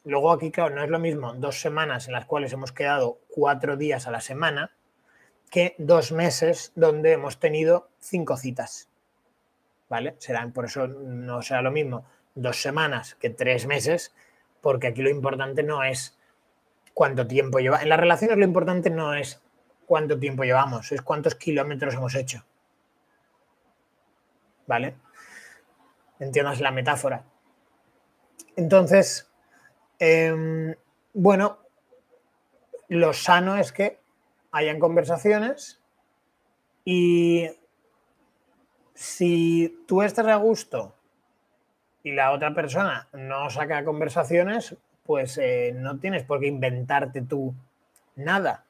[0.05, 3.77] Luego aquí, claro, no es lo mismo dos semanas en las cuales hemos quedado cuatro
[3.77, 4.71] días a la semana
[5.51, 8.89] que dos meses donde hemos tenido cinco citas.
[9.89, 10.15] ¿Vale?
[10.19, 12.05] Serán, por eso no será lo mismo
[12.37, 14.15] dos semanas que tres meses,
[14.61, 16.17] porque aquí lo importante no es
[16.95, 17.83] cuánto tiempo lleva.
[17.83, 19.43] En las relaciones lo importante no es
[19.91, 22.45] cuánto tiempo llevamos, es cuántos kilómetros hemos hecho.
[24.69, 24.95] ¿Vale?
[26.21, 27.25] Entiendas la metáfora.
[28.55, 29.29] Entonces,
[29.99, 30.77] em,
[31.13, 31.59] bueno,
[32.87, 33.99] lo sano es que
[34.53, 35.81] hayan conversaciones
[36.85, 37.51] y
[38.95, 40.95] si tú estás a gusto
[42.05, 47.53] y la otra persona no saca conversaciones, pues eh, no tienes por qué inventarte tú
[48.15, 48.67] nada.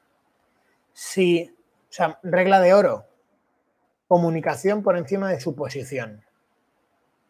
[0.93, 1.53] Si,
[1.89, 3.05] o sea, regla de oro,
[4.07, 6.23] comunicación por encima de suposición.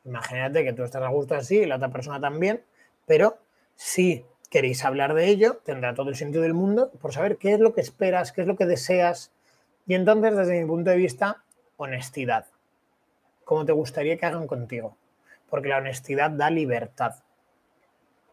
[0.03, 2.63] Imagínate que tú estás a gusto así y la otra persona también,
[3.05, 3.37] pero
[3.75, 7.59] si queréis hablar de ello, tendrá todo el sentido del mundo por saber qué es
[7.59, 9.31] lo que esperas, qué es lo que deseas.
[9.85, 11.43] Y entonces, desde mi punto de vista,
[11.77, 12.47] honestidad.
[13.43, 14.97] Como te gustaría que hagan contigo
[15.51, 17.15] porque la honestidad da libertad.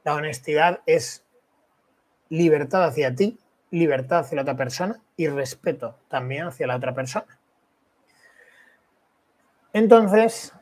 [0.04, 1.24] La honestidad es
[2.28, 3.36] libertad hacia ti,
[3.70, 7.38] libertad hacia la otra persona y respeto también hacia la otra persona.
[9.72, 10.54] Entonces,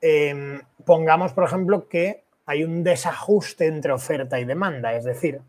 [0.00, 5.40] em, pongamos, por ejemplo, que hay un desajuste entre oferta y demanda, es decir,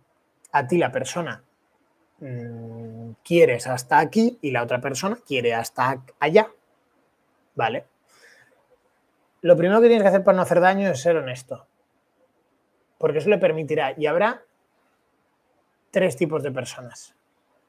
[0.52, 1.44] a ti la persona
[2.20, 6.50] mmm, quieres hasta aquí y la otra persona quiere hasta allá.
[7.56, 7.86] ¿Vale?
[9.42, 11.66] Lo primero que tienes que hacer para no hacer daño es ser honesto.
[12.98, 13.94] Porque eso le permitirá.
[13.98, 14.44] Y habrá
[15.92, 17.14] tres tipos de personas.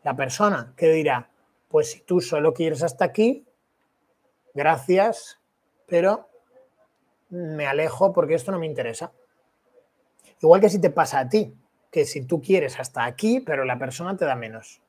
[0.02, 1.28] La persona que dirá,
[1.68, 3.44] pues si tú solo quieres hasta aquí,
[4.54, 5.40] gracias,
[5.86, 6.28] pero
[7.30, 9.12] me alejo porque esto no me interesa.
[10.40, 11.54] Igual que si te pasa a ti,
[11.90, 14.80] que si tú quieres hasta aquí, pero la persona te da menos.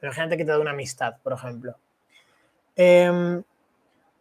[0.00, 1.76] Pero gente que te da una amistad, por ejemplo.
[2.74, 3.42] Em,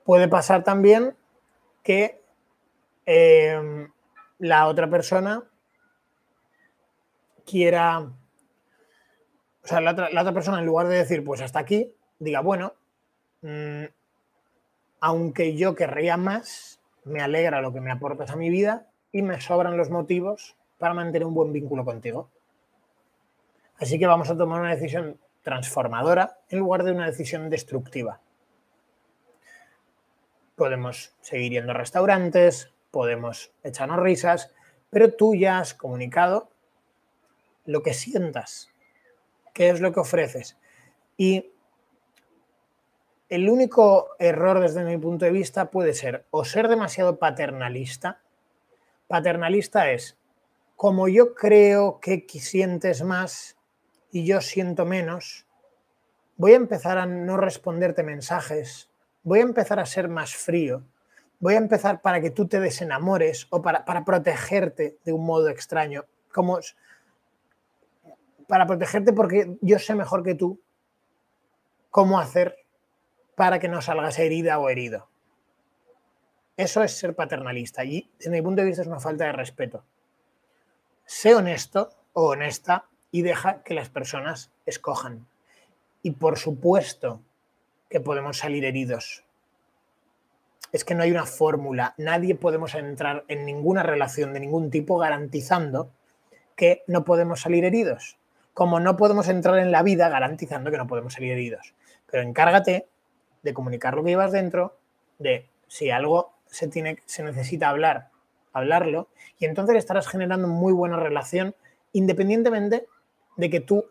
[0.04, 1.16] puede pasar también
[1.84, 2.22] que
[3.06, 3.92] em,
[4.40, 5.44] la otra persona
[7.46, 8.12] quiera,
[9.64, 12.74] o sea, la otra, persona en lugar de decir, pues hasta aquí, diga, bueno,
[13.42, 13.86] mm,
[15.00, 19.40] aunque yo querría más, me alegra lo que me aportas a mi vida y me
[19.40, 22.30] sobran los motivos para mantener un buen vínculo contigo.
[23.78, 28.20] Así que vamos a tomar una decisión transformadora en lugar de una decisión destructiva.
[30.56, 34.52] Podemos seguir yendo a restaurantes, podemos echarnos risas,
[34.90, 36.50] pero tú ya has comunicado
[37.66, 38.71] lo que sientas,
[39.54, 40.58] qué es lo que ofreces.
[41.18, 41.52] Y
[43.30, 48.22] el único error desde mi punto de vista puede ser o ser demasiado paternalista.
[49.08, 50.18] Paternalista es,
[50.76, 53.58] como yo creo que sientes más
[54.12, 55.46] y yo siento menos,
[56.36, 58.90] voy a empezar a no responderte mensajes,
[59.24, 60.84] voy a empezar a ser más frío,
[61.40, 65.50] voy a empezar para que tú te desenamores o para, para protegerte de un modo
[65.50, 66.06] extraño,
[68.52, 70.60] para protegerte porque yo sé mejor que tú
[71.90, 72.58] cómo hacer
[73.34, 75.08] para que no salgas herida o herido.
[76.58, 79.86] Eso es ser paternalista y desde mi punto de vista es una falta de respeto.
[81.06, 85.26] Sé honesto o honesta y deja que las personas escojan.
[86.02, 87.22] Y por supuesto
[87.88, 89.24] que podemos salir heridos.
[90.74, 91.96] Es que no hay una fórmula.
[91.98, 95.90] Nadie podemos entrar en ninguna relación de ningún tipo garantizando
[96.58, 98.18] que no podemos salir heridos.
[98.54, 101.74] Como no podemos entrar en la vida garantizando que no podemos salir heridos.
[102.10, 102.88] Pero encárgate
[103.44, 104.78] de comunicar lo que llevas dentro,
[105.20, 108.10] de si algo se, tiene, se necesita hablar,
[108.54, 109.08] hablarlo,
[109.40, 111.56] y entonces estarás generando muy buena relación
[111.94, 112.88] independientemente
[113.38, 113.86] de que tú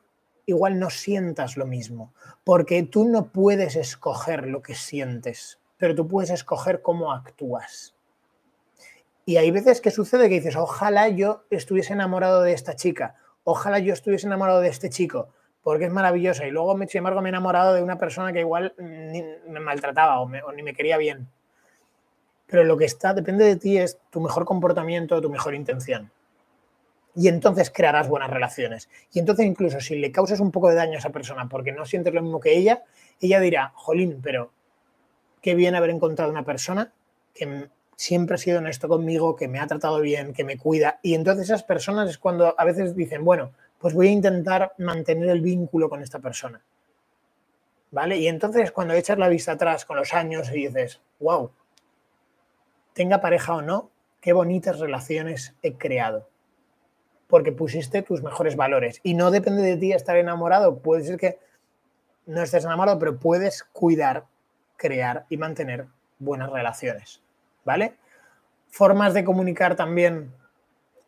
[0.47, 2.13] igual no sientas lo mismo,
[2.45, 7.95] porque tú no puedes escoger lo que sientes, pero tú puedes escoger cómo actúas.
[9.25, 13.17] Y hay veces que sucede que dices, ojalá yo estuviese enamorado de esta chica,
[13.51, 15.29] ojalá yo estuviese enamorado de este chico,
[15.63, 16.47] porque es maravillosa.
[16.47, 20.25] Y luego, sin embargo, me he enamorado de una persona que igual me maltrataba o,
[20.25, 21.29] o ni me quería bien.
[22.47, 26.11] Pero lo que está, depende de ti, es tu mejor comportamiento, tu mejor intención
[27.15, 28.89] y entonces crearás buenas relaciones.
[29.13, 31.85] Y entonces incluso si le causas un poco de daño a esa persona porque no
[31.85, 32.85] sientes lo mismo que ella,
[33.21, 34.51] ella dirá, jolín, pero
[35.43, 36.93] qué bien haber encontrado una persona
[37.35, 37.69] que
[38.01, 41.01] siempre ha sido honesto conmigo, que me ha tratado bien, que me cuida.
[41.03, 45.29] Y entonces esas personas es cuando a veces dicen, bueno, pues voy a intentar mantener
[45.29, 46.63] el vínculo con esta persona.
[47.91, 48.17] ¿Vale?
[48.17, 51.51] Y entonces cuando echas la vista atrás con los años y dices, wow,
[52.95, 53.91] tenga pareja o no,
[54.23, 56.27] qué bonitas relaciones he creado
[57.29, 59.01] porque pusiste tus mejores valores.
[59.03, 60.79] Y no depende de ti estar enamorado.
[60.79, 61.39] Puede ser que
[62.25, 64.25] no estés enamorado, pero puedes cuidar,
[64.77, 65.87] crear y mantener
[66.19, 67.23] buenas relaciones.
[67.65, 67.95] ¿Vale?
[68.69, 70.33] Formas de comunicar también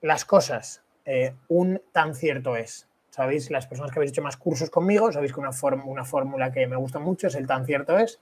[0.01, 0.83] las cosas.
[1.05, 2.89] Eh, un tan cierto es.
[3.11, 3.51] ¿Sabéis?
[3.51, 5.51] Las personas que habéis hecho más cursos conmigo, sabéis que una,
[5.85, 8.21] una fórmula que me gusta mucho es el tan cierto es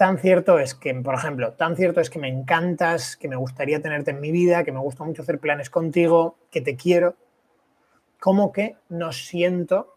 [0.00, 3.82] tan cierto es que, por ejemplo, tan cierto es que me encantas, que me gustaría
[3.82, 7.16] tenerte en mi vida, que me gusta mucho hacer planes contigo, que te quiero,
[8.18, 9.94] como que no siento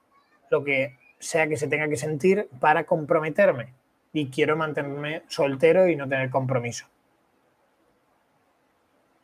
[0.49, 3.75] lo que sea que se tenga que sentir para comprometerme
[4.11, 6.85] y quiero mantenerme soltero y no tener compromiso.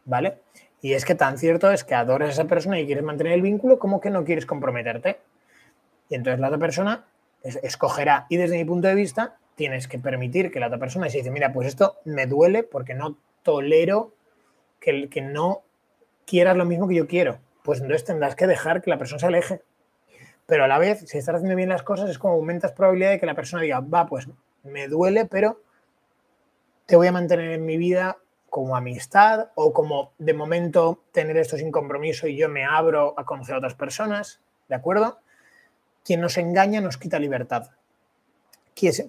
[0.10, 0.39] ¿Vale?
[0.82, 3.43] Y es que tan cierto es que adoras a esa persona y quieres mantener el
[3.43, 5.19] vínculo como que no quieres comprometerte.
[6.10, 7.06] Y entonces la otra persona
[7.43, 8.26] escogerá.
[8.28, 11.30] Y desde mi punto de vista, tienes que permitir que la otra persona se dice,
[11.30, 14.13] mira, pues esto me duele porque no tolero
[14.80, 15.62] que, que no
[16.26, 17.38] quieras lo mismo que yo quiero.
[17.62, 19.62] Pues entonces tendrás que dejar que la persona se aleje.
[20.48, 23.19] Pero a la vez, si estás haciendo bien las cosas, es como aumentas probabilidad de
[23.19, 24.28] que la persona diga, va, pues
[24.63, 25.62] me duele, pero
[26.88, 28.17] te voy a mantener en mi vida
[28.49, 33.25] como amistad o como de momento tener esto sin compromiso y yo me abro a
[33.25, 35.19] conocer a otras personas, ¿de acuerdo?
[36.03, 37.71] Quien nos engaña nos quita libertad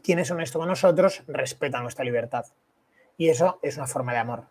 [0.02, 2.46] quien es honesto con nosotros respeta nuestra libertad.
[3.16, 4.44] Y eso es una forma de amor.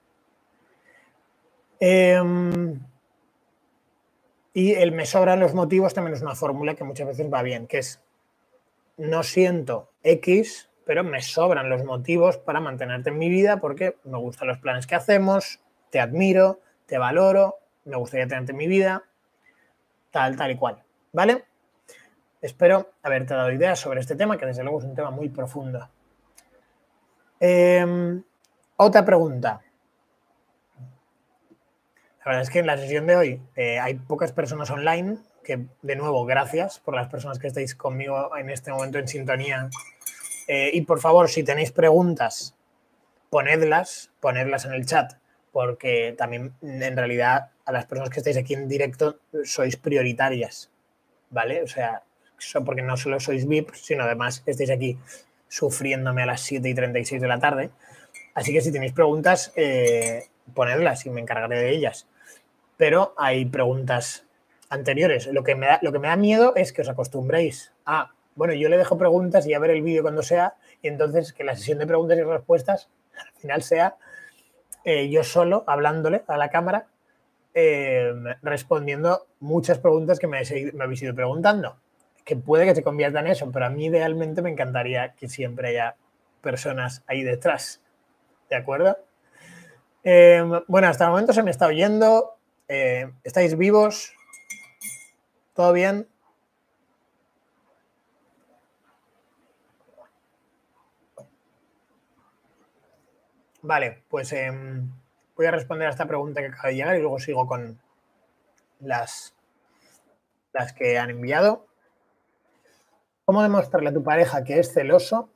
[1.79, 2.79] Em,
[4.53, 7.67] y el me sobran los motivos también es una fórmula que muchas veces va bien,
[7.67, 8.01] que es
[8.97, 14.17] no siento X, pero me sobran los motivos para mantenerte en mi vida porque me
[14.17, 15.59] gustan los planes que hacemos,
[15.91, 19.03] te admiro, te valoro, me gustaría tenerte en mi vida,
[20.09, 20.81] tal, tal y cual.
[21.13, 21.43] ¿Vale?
[22.41, 25.87] Espero haberte dado ideas sobre este tema, que desde luego es un tema muy profundo.
[27.39, 28.23] Em,
[28.75, 29.61] otra pregunta.
[32.17, 35.67] La verdad es que en la sesión de hoy eh, hay pocas personas online, que
[35.83, 39.69] de nuevo, gracias por las personas que estáis conmigo en este momento en sintonía.
[40.51, 42.55] Eh, y por favor, si tenéis preguntas,
[43.29, 45.13] ponedlas, ponedlas en el chat,
[45.51, 50.71] porque también en realidad a las personas que estáis aquí en directo sois prioritarias,
[51.29, 51.61] ¿vale?
[51.61, 52.01] O sea,
[52.65, 54.97] porque no solo sois VIP, sino además estáis aquí
[55.47, 57.69] sufriéndome a las 7 y 36 de la tarde.
[58.33, 62.07] Así que si tenéis preguntas, eh, ponedlas y me encargaré de ellas.
[62.75, 64.25] Pero hay preguntas
[64.69, 65.27] anteriores.
[65.27, 68.53] Lo que, me da, lo que me da miedo es que os acostumbréis a, bueno,
[68.53, 71.57] yo le dejo preguntas y a ver el vídeo cuando sea, y entonces que la
[71.57, 73.97] sesión de preguntas y respuestas al final sea
[74.85, 76.87] eh, yo solo hablándole a la cámara,
[77.53, 80.41] eh, respondiendo muchas preguntas que me,
[80.73, 81.75] me habéis ido preguntando.
[82.23, 85.67] Que puede que se convierta en eso, pero a mí idealmente me encantaría que siempre
[85.67, 85.97] haya
[86.41, 87.81] personas ahí detrás.
[88.49, 88.97] ¿De acuerdo?
[90.05, 92.37] Eh, bueno, hasta el momento se me está oyendo.
[92.69, 94.13] ¿Estáis vivos?
[95.53, 96.07] ¿Todo bien?
[103.61, 104.89] Vale, pues em,
[105.35, 107.77] voy a responder a esta pregunta que acaba de llegar y luego sigo con
[108.79, 109.35] las,
[110.53, 111.65] las que han enviado.
[113.25, 115.29] ¿Cómo demostrarle a tu pareja que es celoso,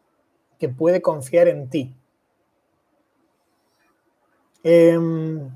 [0.58, 1.94] que puede confiar en ti?
[4.64, 5.52] Em,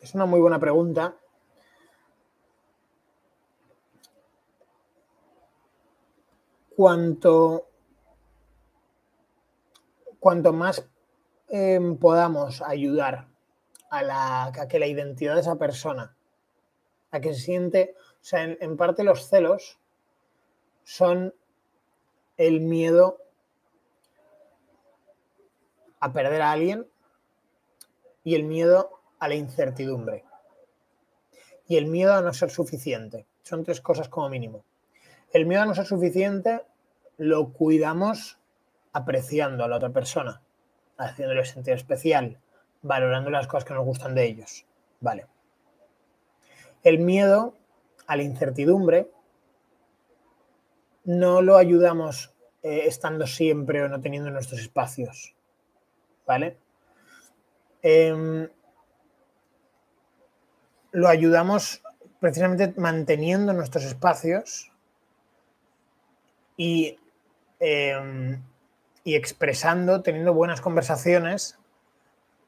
[0.00, 1.16] es una muy buena pregunta.
[6.76, 7.73] Cuanto
[10.24, 10.82] cuanto más
[11.48, 13.28] em, podamos ayudar
[13.90, 16.16] a, que la identidad de esa persona,
[17.10, 19.78] a que se siente, o sea, en, parte los celos
[20.82, 21.34] son
[22.38, 23.18] el miedo
[26.00, 26.88] a perder a alguien
[28.24, 30.24] y el miedo a la incertidumbre
[31.68, 33.26] y el miedo a no ser suficiente.
[33.42, 34.64] Son tres cosas como mínimo.
[35.34, 36.62] El miedo a no ser suficiente
[37.18, 38.38] lo cuidamos
[38.94, 40.40] apreciando a la otra persona,
[40.96, 42.38] haciéndole sentir especial,
[42.80, 44.64] valorando las cosas que nos gustan de ellos.
[45.00, 45.26] Vale.
[46.82, 47.54] El miedo
[48.06, 49.10] a la incertidumbre
[51.04, 55.34] no lo ayudamos eh, estando siempre o no teniendo nuestros espacios.
[56.26, 56.56] ¿Vale?
[57.82, 58.48] Em,
[60.92, 61.82] lo ayudamos
[62.20, 64.70] precisamente manteniendo nuestros espacios
[66.56, 66.98] y
[67.58, 68.42] em,
[69.04, 71.58] y expresando, teniendo buenas conversaciones,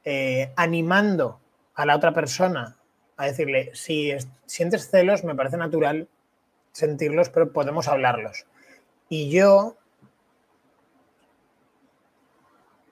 [0.04, 1.38] eh, animando
[1.74, 2.76] a la otra persona
[3.18, 4.12] a decirle, si
[4.46, 6.08] sientes celos, me parece natural
[6.72, 8.46] sentirlos, pero podemos hablarlos.
[9.08, 9.76] Y yo,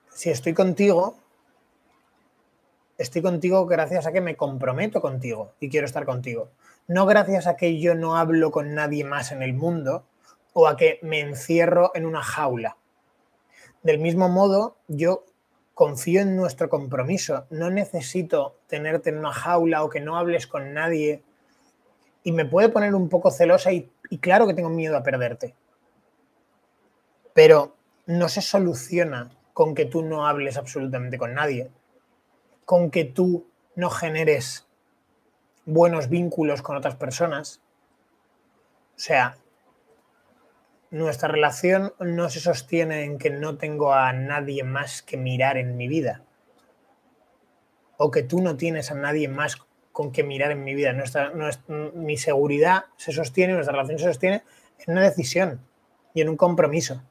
[0.09, 1.17] si estoy contigo,
[2.97, 6.51] estoy contigo gracias a que me comprometo contigo y quiero estar contigo.
[6.87, 10.05] No gracias a que yo no hablo con nadie más en el mundo
[10.53, 12.77] o a que me encierro en una jaula.
[13.85, 15.25] Del mismo modo, yo
[15.75, 17.45] confío en nuestro compromiso.
[17.51, 21.21] No necesito tenerte en una jaula o que no hables con nadie.
[22.23, 25.53] Y me puede poner un poco celosa y, claro que tengo miedo a perderte.
[27.35, 27.75] Pero
[28.07, 31.69] no se soluciona con que tú no hables absolutamente con nadie.
[32.65, 33.45] Con que tú
[33.75, 34.65] no generes
[35.63, 37.61] buenos vínculos con otras personas.
[38.95, 39.37] O sea,
[40.91, 45.77] nuestra relación no se sostiene en que no tengo a nadie más que mirar en
[45.77, 46.23] mi vida.
[47.97, 49.57] O que tú no tienes a nadie más
[49.91, 50.93] con que mirar en mi vida.
[50.93, 51.31] Nuestra,
[51.93, 54.43] mi seguridad se sostiene, nuestra relación se sostiene
[54.79, 55.65] en una decisión
[56.13, 57.01] y en un compromiso.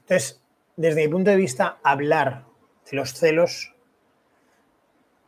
[0.00, 0.42] Entonces,
[0.76, 2.44] desde mi punto de vista, hablar
[2.90, 3.74] de los celos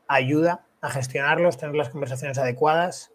[0.09, 3.12] ayuda a gestionarlos, tener las conversaciones adecuadas.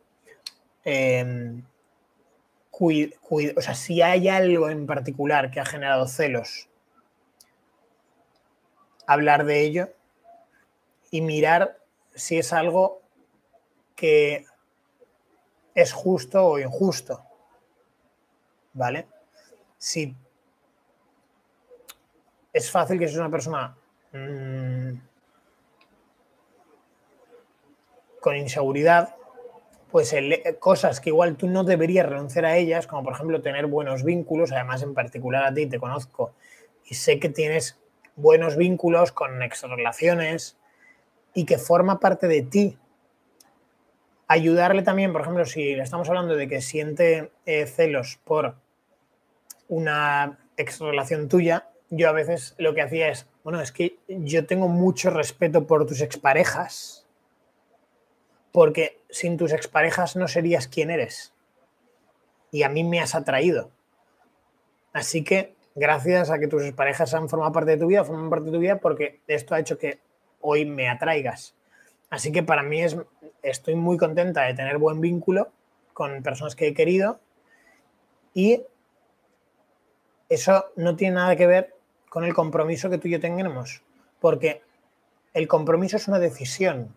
[2.80, 6.70] O sea, si hay algo en particular que ha generado celos,
[9.08, 9.90] hablar de ello
[11.10, 11.80] y mirar
[12.14, 13.02] si es algo
[13.96, 14.46] que
[15.74, 17.24] es justo o injusto.
[18.74, 19.08] ¿Vale?
[19.78, 20.16] Si
[22.54, 23.76] es fácil que si una persona
[24.12, 24.94] mm,
[28.20, 29.17] con inseguridad,
[29.92, 30.14] pues
[30.60, 34.52] cosas que igual tú no deberías renunciar a ellas, como por ejemplo tener buenos vínculos,
[34.52, 36.34] además en particular a ti te conozco
[36.86, 37.80] y sé que tienes
[38.16, 40.58] buenos vínculos con ex relaciones
[41.34, 42.78] y que forma parte de ti.
[44.28, 48.56] Ayudarle también, por ejemplo, si le estamos hablando de que siente eh, celos por
[49.70, 54.46] una ex relación tuya, yo a veces lo que hacía es, bueno, es que yo
[54.46, 57.07] tengo mucho respeto por tus exparejas
[58.52, 61.34] porque sin tus exparejas no serías quien eres.
[62.52, 63.72] Y a mí me has atraído.
[64.94, 68.46] Así que gracias a que tus exparejas han formado parte de tu vida, forman parte
[68.46, 70.00] de tu vida porque esto ha hecho que
[70.42, 71.56] hoy me atraigas.
[72.10, 72.98] Así que para mí es,
[73.44, 75.52] estoy muy contenta de tener buen vínculo
[75.94, 77.20] con personas que he querido
[78.34, 78.64] y
[80.30, 81.76] eso no tiene nada que ver
[82.10, 83.82] con el compromiso que tú y yo tengamos,
[84.20, 84.62] porque
[85.34, 86.96] el compromiso es una decisión,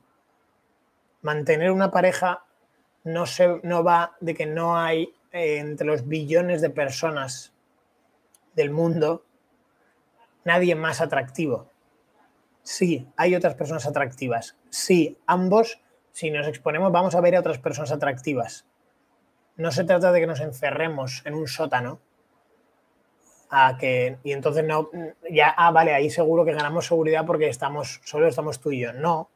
[1.22, 2.44] mantener una pareja
[3.04, 7.52] no, se, no va de que no hay eh, entre los billones de personas
[8.54, 9.24] del mundo
[10.44, 11.68] nadie más atractivo.
[12.62, 14.56] Sí, hay otras personas atractivas.
[14.68, 15.80] Sí, ambos,
[16.12, 18.66] si nos exponemos, vamos a ver a otras personas atractivas.
[19.56, 22.00] No se trata de que nos encerremos en un sótano
[23.50, 24.90] a que, y entonces no,
[25.30, 28.92] ya, ah, vale, ahí seguro que ganamos seguridad porque estamos, solo estamos tú y yo.
[28.92, 29.28] No,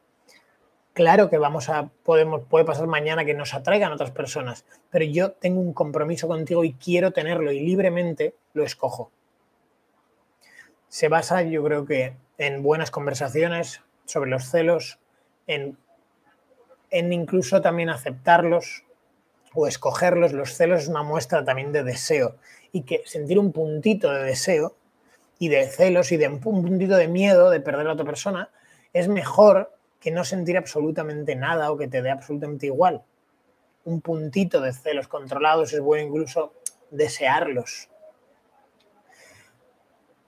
[0.94, 5.32] Claro que vamos a, podemos, puede pasar mañana que nos atraigan otras personas, pero yo
[5.32, 9.10] tengo un compromiso contigo y quiero tenerlo y libremente lo escojo.
[10.88, 15.00] Se basa, yo creo que, en buenas conversaciones sobre los celos,
[15.48, 15.76] en,
[16.90, 18.84] en incluso también aceptarlos
[19.52, 20.32] o escogerlos.
[20.32, 22.36] Los celos es una muestra también de deseo
[22.70, 24.76] y que sentir un puntito de deseo
[25.40, 28.50] y de celos y de un puntito de miedo de perder a otra persona
[28.92, 33.02] es mejor que no sentir absolutamente nada o que te dé absolutamente igual.
[33.86, 36.52] Un puntito de celos controlados es bueno incluso
[36.90, 37.88] desearlos.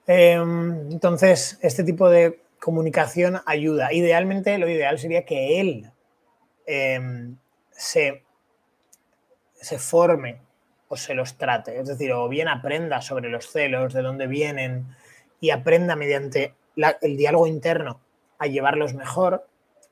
[0.07, 3.93] Em, entonces, este tipo de comunicación ayuda.
[3.93, 5.93] Idealmente, lo ideal sería que él
[6.65, 7.37] em,
[7.71, 8.25] se,
[9.61, 10.41] se forme
[10.89, 11.79] o se los trate.
[11.79, 14.87] Es decir, o bien aprenda sobre los celos, de dónde vienen,
[15.39, 16.55] y aprenda mediante
[17.03, 18.01] el diálogo interno
[18.39, 19.47] a llevarlos mejor,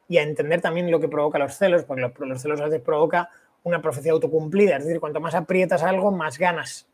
[0.09, 3.31] y a entender también lo que provoca los celos, porque los, celos a veces provoca
[3.63, 6.87] una profecía autocumplida, es decir, cuanto más aprietas algo, más ganas.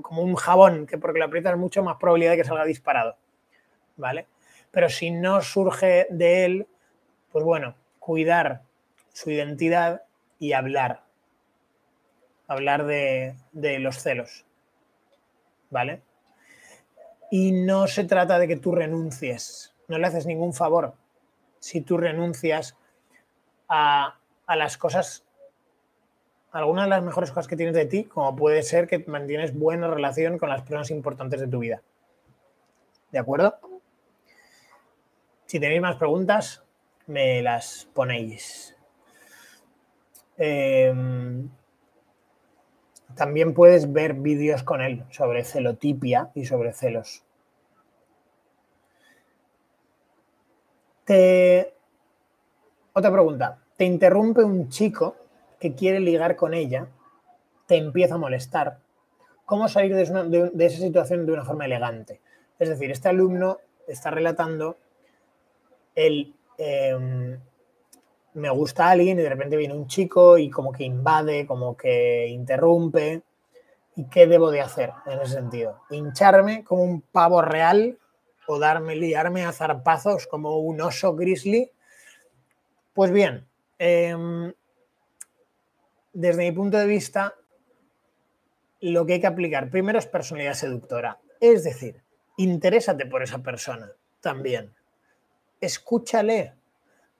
[0.00, 3.16] Como un jabón, que porque lo aprietas mucho, más probabilidad de que salga disparado.
[3.96, 4.26] ¿Vale?
[4.70, 6.66] Pero si no surge de él,
[7.30, 8.62] pues bueno, cuidar
[9.12, 10.02] su identidad
[10.38, 11.02] y hablar.
[12.46, 14.46] Hablar de, de los celos.
[15.70, 16.00] ¿Vale?
[17.30, 20.94] Y no se trata de que tú renuncies, no le haces ningún favor
[21.64, 22.76] si tú renuncias
[23.70, 24.18] a,
[24.54, 25.24] las cosas,
[26.52, 29.88] algunas de las mejores cosas que tienes de ti, como puede ser que mantienes buena
[29.88, 31.80] relación con las personas importantes de tu vida.
[33.10, 33.58] ¿De acuerdo?
[35.46, 36.62] Si tenéis más preguntas,
[37.06, 38.76] me las ponéis.
[40.36, 41.48] Em,
[43.14, 47.23] también puedes ver vídeos con él sobre celotipia y sobre celos.
[51.04, 51.74] Te...
[52.92, 53.58] Otra pregunta.
[53.76, 55.16] Te interrumpe un chico
[55.58, 56.86] que quiere ligar con ella,
[57.66, 58.78] te empieza a molestar.
[59.44, 62.20] ¿Cómo salir de, esa situación de una forma elegante?
[62.58, 64.78] Es decir, este alumno está relatando
[65.94, 67.38] el em,
[68.34, 72.26] me gusta alguien y de repente viene un chico y como que invade, como que
[72.28, 73.22] interrumpe.
[73.96, 75.80] ¿Y qué debo de hacer en ese sentido?
[75.88, 77.96] ¿Hincharme como un pavo real
[78.46, 81.70] o darme, liarme a zarpazos como un oso grizzly.
[82.92, 83.46] Pues bien,
[83.78, 84.52] em,
[86.12, 87.34] desde mi punto de vista,
[88.80, 91.18] lo que hay que aplicar primero es personalidad seductora.
[91.40, 92.02] Es decir,
[92.36, 94.74] interésate por esa persona también.
[95.60, 96.54] Escúchale,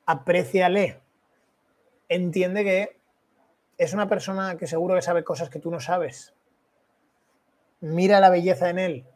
[0.06, 1.00] apréciale.
[2.08, 3.00] Entiende que
[3.78, 6.34] es una persona que seguro que sabe cosas que tú no sabes.
[7.80, 9.06] Mira la belleza en él.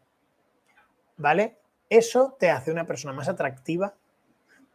[1.16, 1.58] ¿Vale?
[1.90, 3.94] Eso te hace una persona más atractiva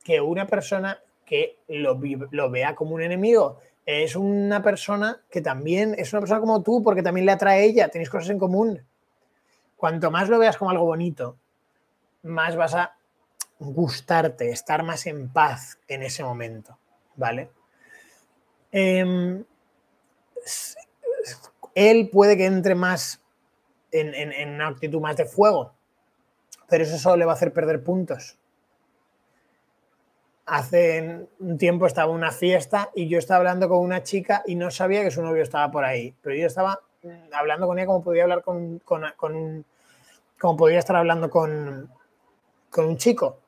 [0.03, 1.97] que una persona que lo,
[2.49, 3.59] vea como un enemigo.
[3.85, 7.63] Es una persona que también es una persona como tú porque también le atrae a
[7.63, 8.85] ella, tenéis cosas en común.
[9.75, 11.37] Cuanto más lo veas como algo bonito,
[12.23, 12.95] más vas a
[13.59, 16.77] gustarte, estar más en paz en ese momento,
[17.15, 17.49] ¿vale?
[18.71, 19.43] Em,
[21.75, 23.21] él puede que entre más
[23.91, 25.72] en, en, una actitud más de fuego,
[26.69, 28.37] pero eso solo le va a hacer perder puntos.
[30.45, 34.71] Hace un tiempo estaba una fiesta y yo estaba hablando con una chica y no
[34.71, 38.03] sabía que su novio estaba por ahí, pero yo estaba mm, hablando con ella como
[38.03, 38.81] podía hablar con,
[40.39, 41.89] como podía estar hablando con,
[42.69, 43.39] con un chico.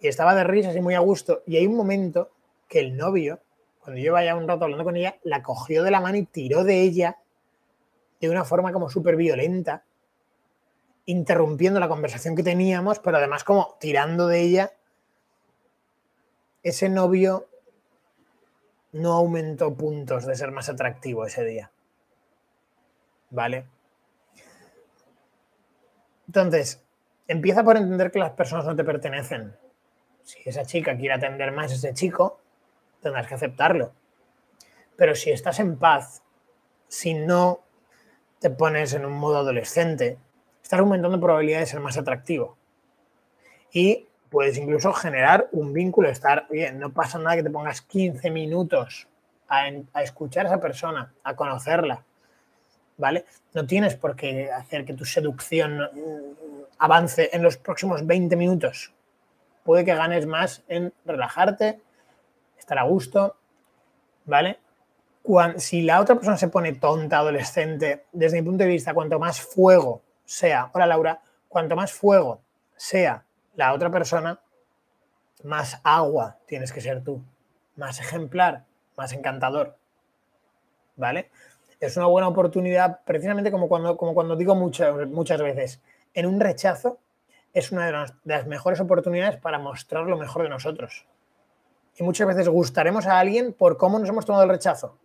[0.00, 1.42] Y estaba de risas y muy a gusto.
[1.46, 2.30] Y hay un momento
[2.68, 3.40] que el novio
[3.84, 6.64] cuando yo ya un rato hablando con ella, la cogió de la mano y tiró
[6.64, 7.18] de ella
[8.18, 9.84] de una forma como súper violenta,
[11.06, 14.72] interrumpiendo la conversación que teníamos, pero además como tirando de ella.
[16.62, 17.46] Ese novio
[18.92, 21.70] no aumentó puntos de ser más atractivo ese día.
[23.30, 23.66] ¿Vale?
[26.26, 26.82] Entonces,
[27.28, 29.56] empieza por entender que las personas no te pertenecen.
[30.22, 32.40] Si esa chica quiere atender más a ese chico,
[33.02, 33.92] tendrás que aceptarlo.
[34.96, 36.22] Pero si estás en paz,
[36.88, 37.60] si no
[38.38, 40.18] te pones en un modo adolescente,
[40.64, 42.56] estás aumentando probabilidades de ser más atractivo.
[43.70, 48.30] Y puedes incluso generar un vínculo, estar, oye, no pasa nada que te pongas 15
[48.30, 49.06] minutos
[49.46, 49.68] a,
[50.02, 52.02] escuchar a esa persona, a conocerla,
[52.96, 53.26] ¿vale?
[53.52, 58.92] No tienes por qué hacer que tu seducción mm, avance en los próximos 20 minutos.
[59.64, 61.80] Puede que ganes más en relajarte,
[62.58, 63.36] estar a gusto,
[64.24, 64.58] ¿vale?
[65.56, 69.40] si la otra persona se pone tonta, adolescente, desde mi punto de vista, cuanto más
[69.40, 72.40] fuego sea, hola Laura, cuanto más fuego
[72.76, 74.40] sea la otra persona,
[75.42, 77.22] más agua tienes que ser tú,
[77.76, 78.64] más ejemplar,
[78.96, 79.76] más encantador,
[80.96, 81.30] ¿vale?
[81.80, 85.80] Es una buena oportunidad, precisamente como cuando, como cuando digo muchas, muchas veces,
[86.14, 86.98] en un rechazo
[87.52, 91.06] es una de las mejores oportunidades para mostrar lo mejor de nosotros
[91.96, 94.98] y muchas veces gustaremos a alguien por cómo nos hemos tomado el rechazo.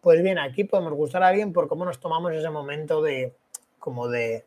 [0.00, 3.34] Pues bien, aquí podemos gustar a alguien por cómo nos tomamos ese momento de
[3.78, 4.44] como de,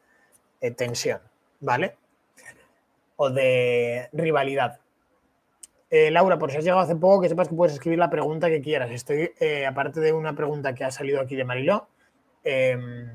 [0.70, 1.20] tensión,
[1.59, 1.95] ¿vale?
[3.16, 4.80] O de rivalidad.
[5.89, 8.49] Eh, Laura, por si has llegado hace poco, que sepas que puedes escribir la pregunta
[8.49, 8.91] que quieras.
[8.91, 11.88] Estoy, eh, aparte de una pregunta que ha salido aquí de Mariló,
[12.43, 13.09] em,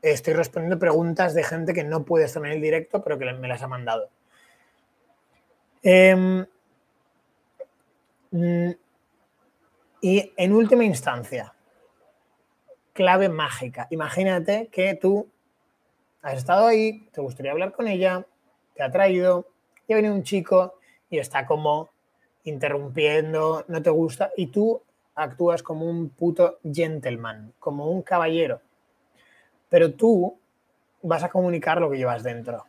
[0.00, 3.48] estoy respondiendo preguntas de gente que no puede estar en el directo, pero que me
[3.48, 4.08] las ha mandado.
[5.82, 6.46] Eh,
[8.32, 8.70] Mm,
[10.00, 11.54] y en última instancia,
[12.94, 13.86] clave mágica.
[13.90, 15.28] Imagínate que tú
[16.22, 18.24] has estado ahí, te gustaría hablar con ella,
[18.74, 19.46] te ha traído,
[19.86, 20.78] y viene un chico
[21.10, 21.90] y está como
[22.44, 24.82] interrumpiendo, no te gusta, y tú
[25.14, 28.60] actúas como un puto gentleman, como un caballero.
[29.68, 30.38] Pero tú
[31.02, 32.64] vas a comunicar lo que llevas dentro.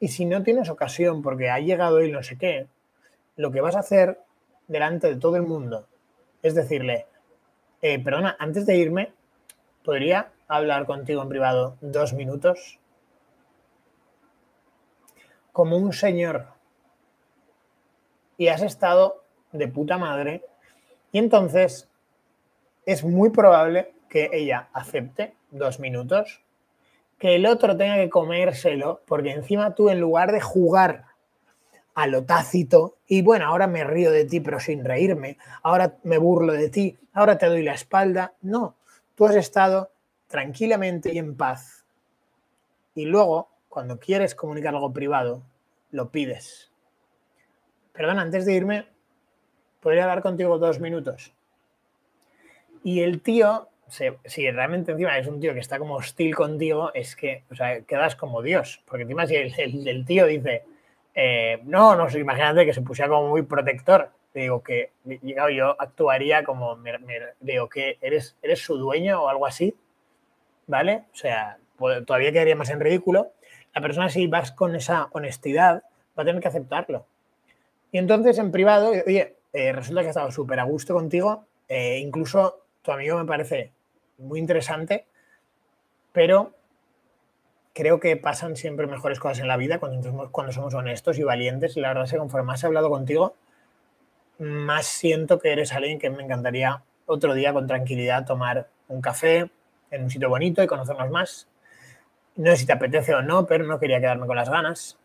[0.00, 2.66] Y si no tienes ocasión porque ha llegado él no sé qué,
[3.36, 4.20] lo que vas a hacer
[4.66, 5.86] delante de todo el mundo.
[6.42, 7.06] Es decirle,
[7.82, 9.12] eh, perdona, antes de irme,
[9.84, 12.78] ¿podría hablar contigo en privado dos minutos?
[15.52, 16.46] Como un señor.
[18.36, 20.44] Y has estado de puta madre.
[21.12, 21.88] Y entonces
[22.86, 26.42] es muy probable que ella acepte dos minutos,
[27.18, 31.04] que el otro tenga que comérselo, porque encima tú en lugar de jugar
[31.94, 36.18] a lo tácito y bueno, ahora me río de ti pero sin reírme, ahora me
[36.18, 38.34] burlo de ti, ahora te doy la espalda.
[38.40, 38.76] No,
[39.14, 39.90] tú has estado
[40.32, 41.84] tranquilamente y en paz.
[42.96, 45.42] Y luego, cuando quieres comunicar algo privado,
[45.92, 46.72] lo pides.
[47.92, 48.86] Perdón, antes de irme,
[49.80, 51.32] podría hablar contigo dos minutos.
[52.82, 57.14] Y el tío, si realmente encima es un tío que está como hostil contigo, es
[57.14, 58.82] que, o sea, quedas como Dios.
[58.86, 60.64] Porque encima si el tío dice,
[61.14, 64.10] eh, no, no imagínate que se pusiera como muy protector.
[64.34, 64.92] Digo que
[65.54, 66.78] yo actuaría como,
[67.40, 69.76] digo que eres, eres su dueño o algo así,
[70.66, 71.04] ¿vale?
[71.12, 71.58] O sea,
[72.06, 73.32] todavía quedaría más en ridículo.
[73.74, 75.82] La persona si vas con esa honestidad
[76.18, 77.06] va a tener que aceptarlo.
[77.90, 81.98] Y entonces en privado, oye, eh, resulta que ha estado súper a gusto contigo, eh,
[81.98, 83.72] incluso tu amigo me parece
[84.18, 85.06] muy interesante,
[86.12, 86.52] pero
[87.74, 91.76] creo que pasan siempre mejores cosas en la vida cuando, cuando somos honestos y valientes.
[91.76, 93.34] Y la verdad es que conforme más he hablado contigo,
[94.38, 99.50] más siento que eres alguien que me encantaría otro día con tranquilidad tomar un café
[99.92, 101.46] en un sitio bonito y conocernos más.
[102.34, 104.98] No sé si te apetece o no, pero no quería quedarme con las ganas.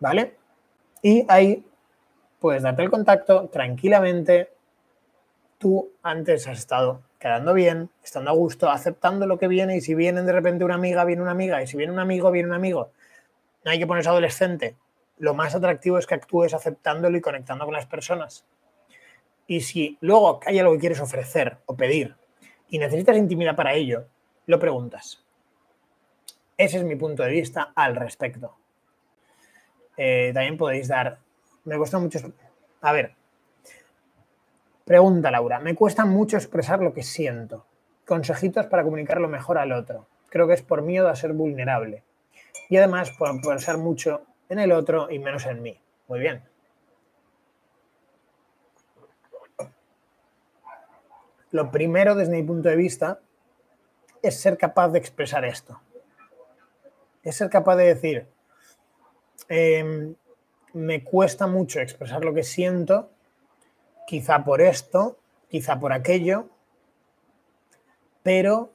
[0.00, 0.36] ¿Vale?
[1.02, 1.64] Y ahí
[2.38, 4.52] puedes darte el contacto tranquilamente.
[5.58, 9.94] Tú antes has estado quedando bien, estando a gusto, aceptando lo que viene y si
[9.94, 12.54] vienen de repente una amiga, viene una amiga y si viene un amigo, viene un
[12.54, 12.90] amigo.
[13.64, 14.76] No hay que ponerse adolescente.
[15.18, 18.44] Lo más atractivo es que actúes aceptándolo y conectando con las personas.
[19.52, 22.16] Y si luego hay algo que quieres ofrecer o pedir
[22.70, 24.06] y necesitas intimidad para ello,
[24.46, 25.22] lo preguntas.
[26.56, 28.56] Ese es mi punto de vista al respecto.
[29.98, 31.18] Eh, también podéis dar.
[31.66, 32.32] Me cuesta mucho.
[32.80, 33.14] A ver.
[34.86, 35.58] Pregunta Laura.
[35.58, 37.66] Me cuesta mucho expresar lo que siento.
[38.06, 40.06] Consejitos para comunicarlo mejor al otro.
[40.30, 42.04] Creo que es por miedo a ser vulnerable.
[42.70, 45.78] Y además por pensar mucho en el otro y menos en mí.
[46.08, 46.51] Muy bien.
[51.52, 53.20] Lo primero, desde mi punto de vista,
[54.22, 55.80] es ser capaz de expresar esto.
[57.22, 58.26] Es ser capaz de decir,
[59.48, 60.14] em,
[60.72, 63.10] me cuesta mucho expresar lo que siento,
[64.06, 66.48] quizá por esto, quizá por aquello,
[68.22, 68.72] pero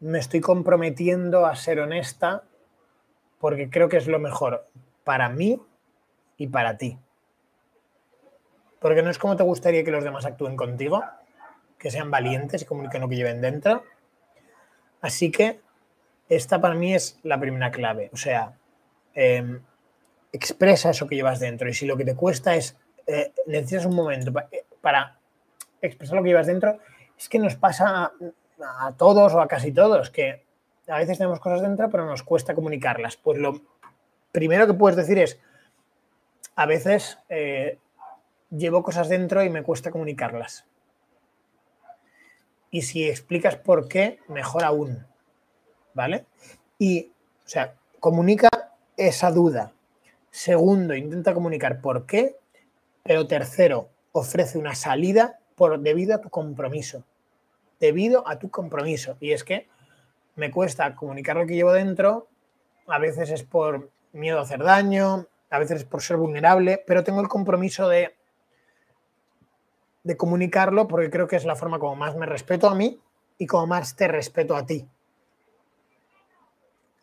[0.00, 2.42] me estoy comprometiendo a ser honesta
[3.38, 4.66] porque creo que es lo mejor
[5.04, 5.60] para mí
[6.36, 6.98] y para ti.
[8.80, 11.02] Porque no es como te gustaría que los demás actúen contigo,
[11.78, 13.84] que sean valientes y comuniquen lo que lleven dentro.
[15.00, 15.60] Así que
[16.28, 18.10] esta para mí es la primera clave.
[18.12, 18.56] O sea,
[19.14, 19.60] em,
[20.32, 21.68] expresa eso que llevas dentro.
[21.68, 25.18] Y si lo que te cuesta es, eh, necesitas un momento eh, para
[25.80, 26.78] expresar lo que llevas dentro,
[27.16, 28.12] es que nos pasa
[28.60, 30.44] a, todos o a casi todos, que
[30.88, 33.16] a veces tenemos cosas dentro, pero nos cuesta comunicarlas.
[33.16, 33.60] Pues lo
[34.32, 35.40] primero que puedes decir es,
[36.56, 37.78] a veces eh,
[38.50, 40.66] llevo cosas dentro y me cuesta comunicarlas.
[42.76, 45.06] Y si explicas por qué, mejor aún.
[45.94, 46.26] ¿Vale?
[46.78, 47.10] Y,
[47.42, 48.50] o sea, comunica
[48.98, 49.72] esa duda.
[50.30, 52.36] Segundo, intenta comunicar por qué.
[53.02, 57.02] Pero tercero, ofrece una salida por, debido a tu compromiso.
[57.80, 59.16] Debido a tu compromiso.
[59.20, 59.68] Y es que
[60.34, 62.28] me cuesta comunicar lo que llevo dentro.
[62.88, 67.04] A veces es por miedo a hacer daño, a veces es por ser vulnerable, pero
[67.04, 68.14] tengo el compromiso de
[70.06, 73.00] de comunicarlo porque creo que es la forma como más me respeto a mí
[73.38, 74.86] y como más te respeto a ti.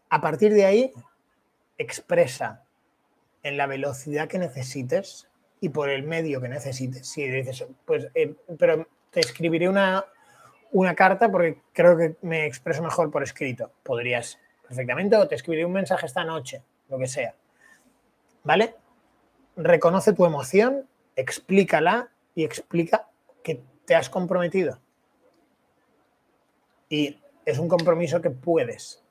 [0.10, 0.93] A partir de ahí,
[1.78, 2.64] expresa
[3.43, 5.28] en la velocidad que necesites
[5.60, 7.06] y por el medio que necesites.
[7.06, 10.06] Si dices, pues, eh, pero te escribiré una,
[10.72, 13.70] una carta porque creo que me expreso mejor por escrito.
[13.84, 17.36] Podrías perfectamente, o te escribiré un mensaje esta noche, lo que sea.
[18.45, 18.76] ¿Vale?
[19.58, 20.88] Reconoce tu emoción,
[21.18, 23.08] explícala y explica
[23.44, 24.80] que te has comprometido.
[26.90, 29.04] Y es un compromiso que puedes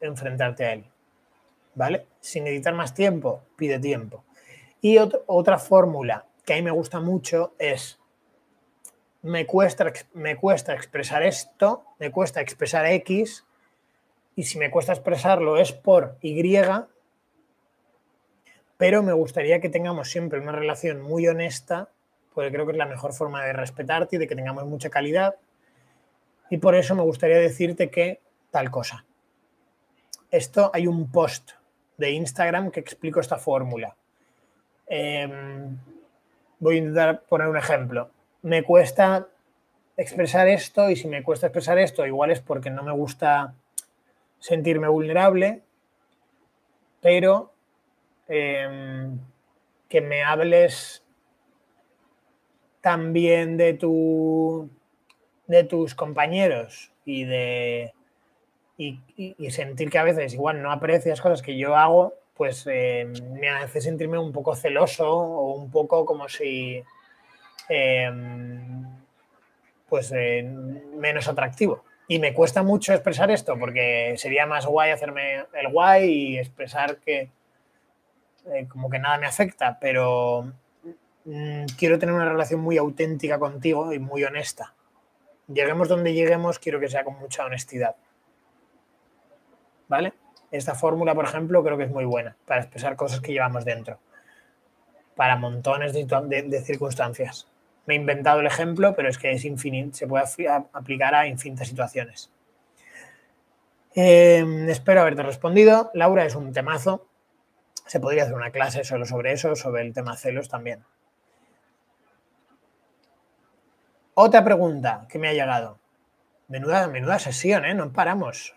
[0.00, 0.84] enfrentarte a él.
[1.74, 2.06] ¿Vale?
[2.20, 4.24] Sin necesitar más tiempo, pide tiempo.
[4.80, 7.98] Y otra fórmula que a mí me gusta mucho es,
[9.22, 13.46] me cuesta, me cuesta expresar esto, me cuesta expresar X,
[14.34, 16.58] y si me cuesta expresarlo es por Y,
[18.76, 21.90] pero me gustaría que tengamos siempre una relación muy honesta
[22.34, 25.36] porque creo que es la mejor forma de respetarte y de que tengamos mucha calidad.
[26.50, 28.20] Y por eso me gustaría decirte que
[28.50, 29.04] tal cosa.
[30.30, 31.52] Esto hay un post
[31.96, 33.96] de Instagram que explico esta fórmula.
[34.86, 35.78] Em,
[36.58, 38.10] voy a intentar poner un ejemplo.
[38.42, 39.28] Me cuesta
[39.96, 43.54] expresar esto y si me cuesta expresar esto, igual es porque no me gusta
[44.38, 45.62] sentirme vulnerable,
[47.00, 47.52] pero
[48.28, 49.18] em,
[49.88, 51.01] que me hables
[52.82, 54.68] también de, tu,
[55.46, 57.94] de tus compañeros y de
[58.76, 63.48] y, sentir que a veces igual no aprecias cosas que yo hago, pues eh, me
[63.48, 66.82] hace sentirme un poco celoso o un poco como si
[67.68, 68.84] em,
[69.88, 71.84] pues eh, menos atractivo.
[72.08, 76.96] Y me cuesta mucho expresar esto porque sería más guay hacerme el guay y expresar
[76.96, 77.30] que
[78.46, 80.52] eh, como que nada me afecta, pero
[81.24, 84.74] Mm, quiero tener una relación muy auténtica contigo y muy honesta.
[85.46, 87.96] Lleguemos donde lleguemos, quiero que sea con mucha honestidad.
[89.88, 90.14] ¿Vale?
[90.50, 93.98] Esta fórmula, por ejemplo, creo que es muy buena para expresar cosas que llevamos dentro,
[95.16, 97.48] para montones de, circunstancias.
[97.86, 100.24] Me he inventado el ejemplo, pero es que es infinito, se puede
[100.72, 102.30] aplicar a infinitas situaciones.
[103.94, 105.90] Em, espero haberte respondido.
[105.94, 107.06] Laura es un temazo.
[107.86, 110.84] Se podría hacer una clase solo sobre eso, sobre el tema celos también.
[114.14, 115.78] Otra pregunta que me ha llegado.
[116.48, 117.74] Menuda, menuda sesión, ¿eh?
[117.74, 118.54] No paramos.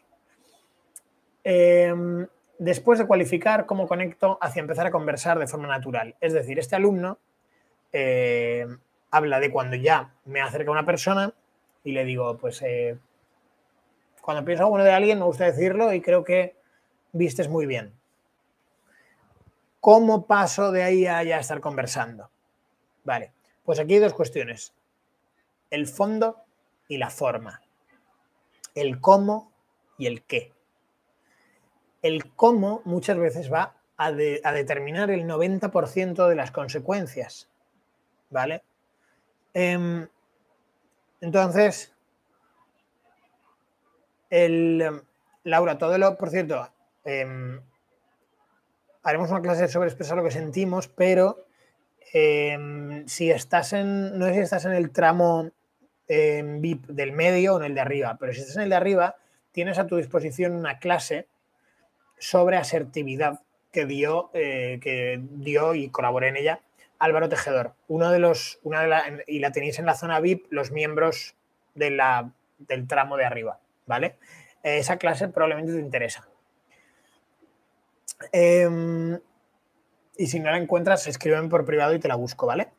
[1.46, 2.28] Em,
[2.60, 6.16] después de cualificar, ¿cómo conecto hacia empezar a conversar de forma natural?
[6.20, 7.20] Es decir, este alumno
[7.94, 8.68] eh,
[9.12, 11.34] habla de cuando ya me acerca una persona
[11.86, 12.98] y le digo, pues eh,
[14.22, 16.58] cuando pienso algo de alguien me gusta decirlo y creo que
[17.14, 17.94] vistes muy bien.
[19.80, 22.30] ¿Cómo paso de ahí a ya estar conversando?
[23.06, 23.32] Vale,
[23.64, 24.74] pues aquí hay dos cuestiones
[25.76, 26.44] el fondo
[26.88, 27.62] y la forma,
[28.74, 29.52] el cómo
[29.98, 30.54] y el qué.
[32.02, 37.50] el cómo muchas veces va a, determinar el 90% de las consecuencias.
[38.30, 38.64] ¿Vale?
[39.54, 40.08] Em,
[41.22, 41.96] entonces,
[45.44, 46.70] Laura, todo lo, por cierto,
[47.06, 47.60] em,
[49.04, 51.46] haremos una clase sobre expresar lo que sentimos, pero
[52.14, 55.52] em, si estás en, no sé si estás en el tramo
[56.08, 59.16] VIP del medio o en el de arriba, pero si estás en el de arriba,
[59.52, 61.28] tienes a tu disposición una clase
[62.18, 63.42] sobre asertividad
[63.72, 66.62] que dio, eh, que dio y colaboré en ella
[67.00, 67.74] Álvaro Tejedor.
[67.88, 68.86] Uno de los, una
[69.28, 71.36] y la tenéis en la zona VIP, los miembros
[71.74, 74.18] de la, del tramo de arriba, ¿vale?
[74.64, 76.28] Esa clase probablemente te interesa.
[78.32, 79.20] Em,
[80.18, 82.70] y si no la encuentras, escríbeme por privado y te la busco, ¿vale?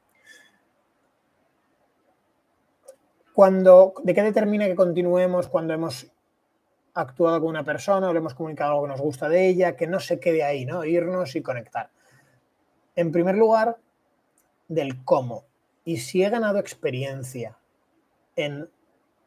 [3.36, 6.10] Cuando, ¿De qué determina que continuemos cuando hemos
[6.94, 9.86] actuado con una persona o le hemos comunicado algo que nos gusta de ella, que
[9.86, 10.86] no se quede ahí, ¿no?
[10.86, 11.90] Irnos y conectar.
[12.94, 13.76] En primer lugar,
[14.68, 15.44] del cómo.
[15.84, 17.58] Y si he ganado experiencia
[18.36, 18.70] en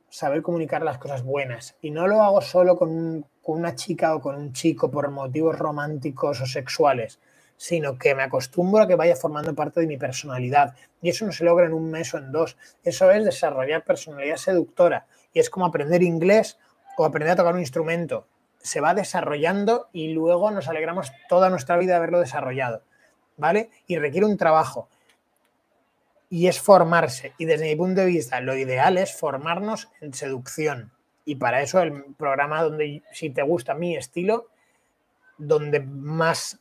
[0.10, 4.22] saber comunicar las cosas buenas y no lo hago solo con, con una chica o
[4.22, 7.20] con un chico por motivos románticos o sexuales,
[7.60, 10.76] sino que me acostumbro a que vaya formando parte de mi personalidad.
[11.02, 12.56] Y eso no se logra en un mes o en dos.
[12.86, 15.08] Eso es desarrollar personalidad seductora.
[15.34, 16.58] Y es como aprender inglés
[16.98, 18.28] o aprender a tocar un instrumento.
[18.60, 22.82] Se va desarrollando y luego nos alegramos toda nuestra vida de haberlo desarrollado.
[23.36, 23.72] ¿Vale?
[23.88, 24.88] Y requiere un trabajo.
[26.30, 27.34] Y es formarse.
[27.38, 30.94] Y desde mi punto de vista, lo ideal es formarnos en seducción.
[31.26, 34.48] Y para eso el programa donde, si te gusta mi estilo,
[35.38, 36.58] donde más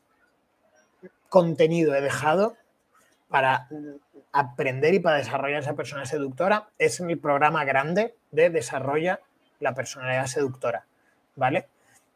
[1.28, 2.56] contenido he dejado
[3.28, 3.68] para
[4.32, 9.20] aprender y para desarrollar esa persona seductora es mi programa grande de desarrolla
[9.60, 10.86] la personalidad seductora,
[11.36, 11.68] ¿vale?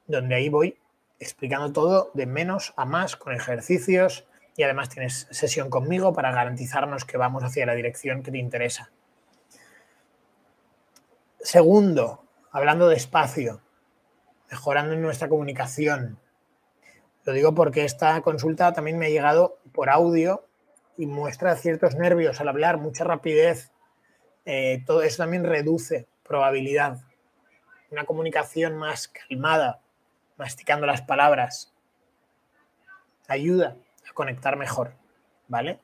[0.06, 0.78] Donde ahí voy
[1.18, 7.04] explicando todo de menos a más con ejercicios y además tienes sesión conmigo para garantizarnos
[7.04, 8.90] que vamos hacia la dirección que te interesa.
[11.40, 13.60] Segundo, hablando de espacio,
[14.50, 16.18] mejorando nuestra comunicación,
[17.25, 20.45] lo digo porque esta consulta también me ha llegado por audio
[20.97, 23.73] y muestra ciertos nervios al hablar, mucha rapidez.
[24.45, 27.01] Eh, todo eso también reduce probabilidad.
[27.91, 29.81] Una comunicación más calmada,
[30.37, 31.73] masticando las palabras,
[33.29, 33.77] ayuda
[34.09, 34.95] a conectar mejor,
[35.47, 35.79] ¿vale?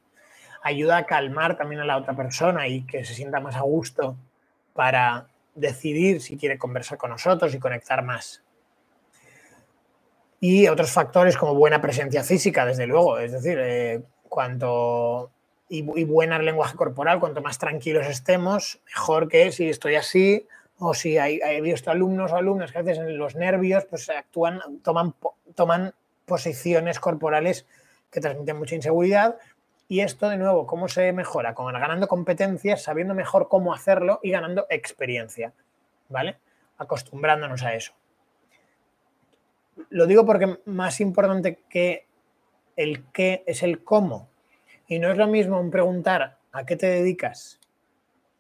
[0.62, 4.16] Ayuda a calmar también a la otra persona y que se sienta más a gusto
[4.72, 8.43] para decidir si quiere conversar con nosotros y conectar más
[10.41, 15.30] y otros factores como buena presencia física, desde luego, es decir, eh, cuanto
[15.68, 20.47] y, y buena lenguaje corporal, cuanto más tranquilos estemos, mejor que si estoy así
[20.78, 25.14] o si he visto alumnos o alumnas que a veces los nervios pues actúan, toman,
[25.57, 25.93] toman
[26.24, 27.66] posiciones corporales
[28.11, 29.36] que transmiten mucha inseguridad.
[29.89, 31.55] Y esto, de nuevo, ¿cómo se mejora?
[31.55, 35.53] Con, ganando competencias, sabiendo mejor cómo hacerlo y ganando experiencia,
[36.09, 36.36] ¿vale?
[36.76, 37.95] Acostumbrándonos a eso
[39.90, 42.06] lo digo porque más importante que
[42.76, 44.28] el qué es el cómo.
[44.86, 47.60] Y no es lo mismo un preguntar a qué te dedicas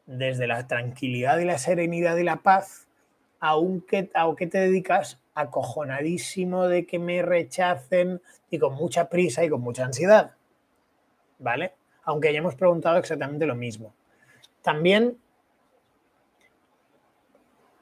[0.06, 2.86] desde la tranquilidad y la serenidad y la paz
[3.40, 8.20] a qué, a qué te dedicas acojonadísimo de que me rechacen
[8.50, 10.32] y con mucha prisa y con mucha ansiedad.
[11.38, 11.74] ¿Vale?
[12.04, 13.94] Aunque hayamos preguntado exactamente lo mismo.
[14.62, 15.18] También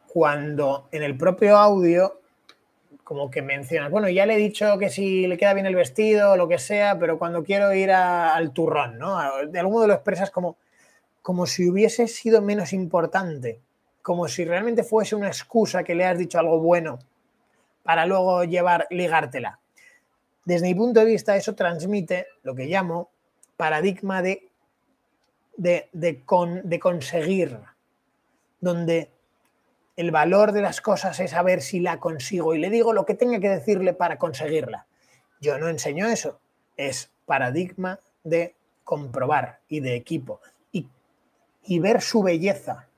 [0.06, 2.20] cuando en el propio audio
[3.06, 6.32] como que mencionas, bueno, ya le he dicho que si le queda bien el vestido
[6.32, 9.16] o lo que sea, pero cuando quiero ir al turrón, ¿no?
[9.46, 10.56] De algún modo lo expresas como,
[11.22, 13.60] como si hubiese sido menos importante,
[14.02, 16.98] como si realmente fuese una excusa que le has dicho algo bueno
[17.84, 19.60] para luego llevar, ligártela.
[20.44, 23.10] Desde mi punto de vista, eso transmite lo que llamo
[23.56, 24.48] paradigma de,
[25.56, 26.24] de, de,
[26.64, 27.56] de conseguir,
[28.60, 29.12] donde
[29.96, 32.54] el valor de las cosas es saber si la consigo.
[32.54, 34.86] Y le digo lo que tenga que decirle para conseguirla.
[35.40, 36.40] Yo no enseño eso,
[36.76, 40.40] es paradigma de comprobar y de equipo.
[40.70, 40.88] Y,
[41.62, 42.88] y ver su belleza,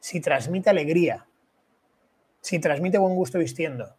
[0.00, 1.26] si transmite alegría,
[2.40, 3.94] si transmite buen gusto vistiendo,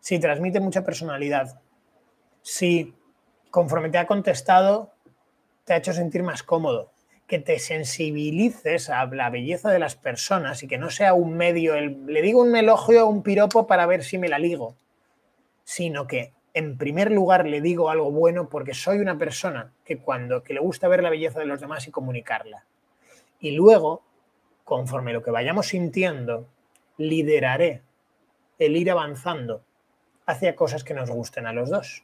[0.00, 1.60] si transmite mucha personalidad,
[2.42, 2.94] si
[3.50, 4.92] conforme te ha contestado
[5.64, 6.90] te ha hecho sentir más cómodo,
[7.30, 11.80] que te sensibilices a la belleza de las personas y que no sea un medio,
[11.80, 14.74] le digo un elogio o un piropo para ver si me la ligo,
[15.62, 20.42] sino que en primer lugar le digo algo bueno porque soy una persona que cuando
[20.42, 22.66] que le gusta ver la belleza de los demás y comunicarla.
[23.38, 24.02] Y luego,
[24.64, 26.48] conforme lo que vayamos sintiendo,
[26.96, 27.82] lideraré
[28.58, 29.62] el ir avanzando
[30.26, 32.02] hacia cosas que nos gusten a los dos.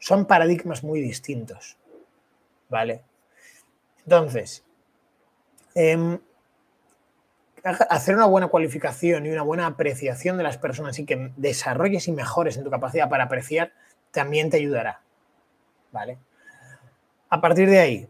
[0.00, 1.76] Son paradigmas muy distintos.
[2.68, 3.04] ¿Vale?
[4.08, 4.64] Entonces,
[5.74, 6.18] em,
[7.62, 12.12] hacer una buena cualificación y una buena apreciación de las personas y que desarrolles y
[12.12, 13.74] mejores en tu capacidad para apreciar
[14.10, 15.02] también te ayudará.
[15.92, 16.16] ¿Vale?
[17.28, 18.08] A partir de ahí,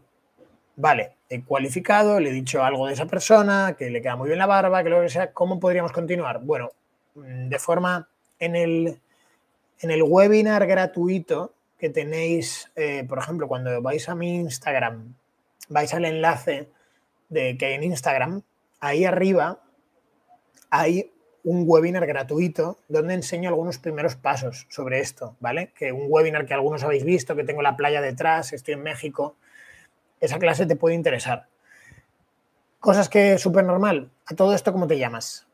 [0.77, 4.39] vale, he cualificado, le he dicho algo de esa persona, que le queda muy bien
[4.39, 6.39] la barba, que lo que sea, ¿cómo podríamos continuar?
[6.39, 6.69] Bueno,
[7.15, 8.07] mm, de forma
[8.39, 9.01] en el,
[9.81, 15.13] en el webinar gratuito que tenéis, eh, por ejemplo, cuando vais a mi Instagram,
[15.69, 16.69] vais al enlace
[17.29, 18.43] de que hay en Instagram,
[18.79, 19.61] ahí arriba
[20.69, 21.11] hay
[21.43, 25.71] un webinar gratuito donde enseño algunos primeros pasos sobre esto, ¿vale?
[25.73, 29.35] Que un webinar que algunos habéis visto, que tengo la playa detrás, estoy en México,
[30.19, 31.47] esa clase te puede interesar.
[32.79, 34.11] Cosas que es súper normal.
[34.25, 35.47] A todo esto, ¿cómo te llamas?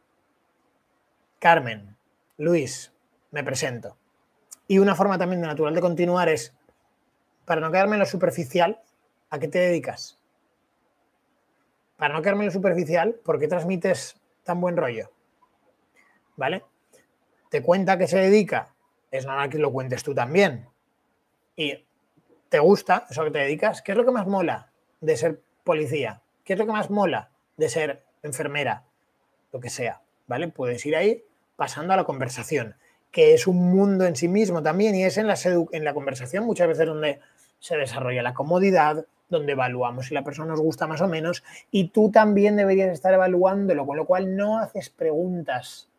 [1.39, 1.95] Carmen,
[2.37, 2.91] Luis,
[3.31, 3.97] me presento.
[4.67, 6.55] Y una forma también natural de continuar es,
[7.45, 8.81] para no quedarme en lo superficial,
[9.29, 10.19] ¿a qué te dedicas?
[11.97, 15.11] Para no quedarme en lo superficial, ¿por qué transmites tan buen rollo?
[16.35, 16.63] ¿Vale?
[17.49, 18.73] Te cuenta que se dedica,
[19.11, 20.67] es normal que lo cuentes tú también.
[21.55, 21.85] Y
[22.49, 26.21] te gusta eso que te dedicas, ¿qué es lo que más mola de ser policía?
[26.43, 28.83] ¿Qué es lo que más mola de ser enfermera?
[29.51, 30.49] Lo que sea, ¿vale?
[30.49, 31.23] Puedes ir ahí
[31.55, 32.75] pasando a la conversación,
[33.11, 35.35] que es un mundo en sí mismo también y es en la,
[35.71, 37.19] en la conversación muchas veces donde
[37.59, 41.89] se desarrolla la comodidad, donde evaluamos si la persona nos gusta más o menos y
[41.89, 45.89] tú también deberías estar evaluándolo, con lo cual no haces preguntas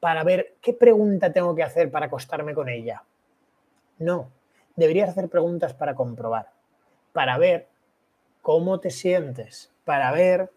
[0.00, 3.04] para ver qué pregunta tengo que hacer para acostarme con ella.
[3.98, 4.30] No,
[4.74, 6.50] deberías hacer preguntas para comprobar,
[7.12, 7.68] para ver
[8.40, 10.50] cómo te sientes, para ver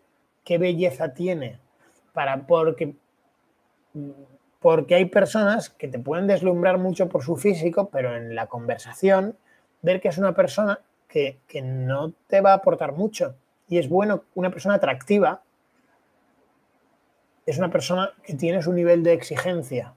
[0.43, 1.59] qué belleza tiene,
[2.13, 2.95] para porque
[4.59, 9.38] porque hay personas que te pueden deslumbrar mucho por su físico, pero en la conversación
[9.84, 10.80] ver que es una persona
[11.47, 13.36] que, no te va a aportar mucho.
[13.70, 15.41] Y es bueno, una persona atractiva
[17.45, 19.93] es una persona que tiene su nivel de exigencia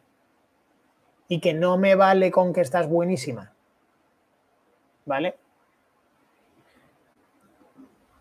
[1.26, 3.52] y que no me vale con que estás buenísima.
[5.04, 5.36] ¿vale?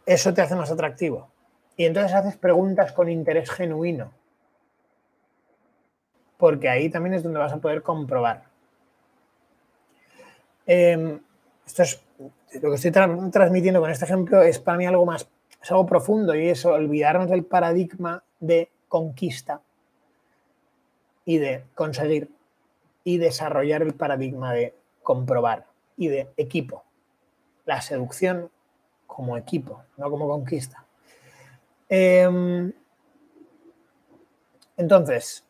[0.06, 1.30] Eso te hace más atractivo.
[1.76, 4.12] Y entonces haces preguntas con interés genuino.
[6.38, 8.46] Porque ahí también es donde vas a poder comprobar.
[10.66, 11.20] Em,
[11.66, 12.07] esto es
[12.54, 15.28] lo que estoy transmitiendo con este ejemplo es para mí algo más,
[15.62, 19.62] es algo profundo y es olvidarnos del paradigma de conquista
[21.26, 22.30] y de conseguir
[23.04, 26.84] y desarrollar el paradigma de comprobar y de equipo.
[27.66, 28.50] La seducción
[29.06, 30.86] como equipo, no como conquista.
[31.90, 32.72] Em,
[34.76, 35.46] entonces,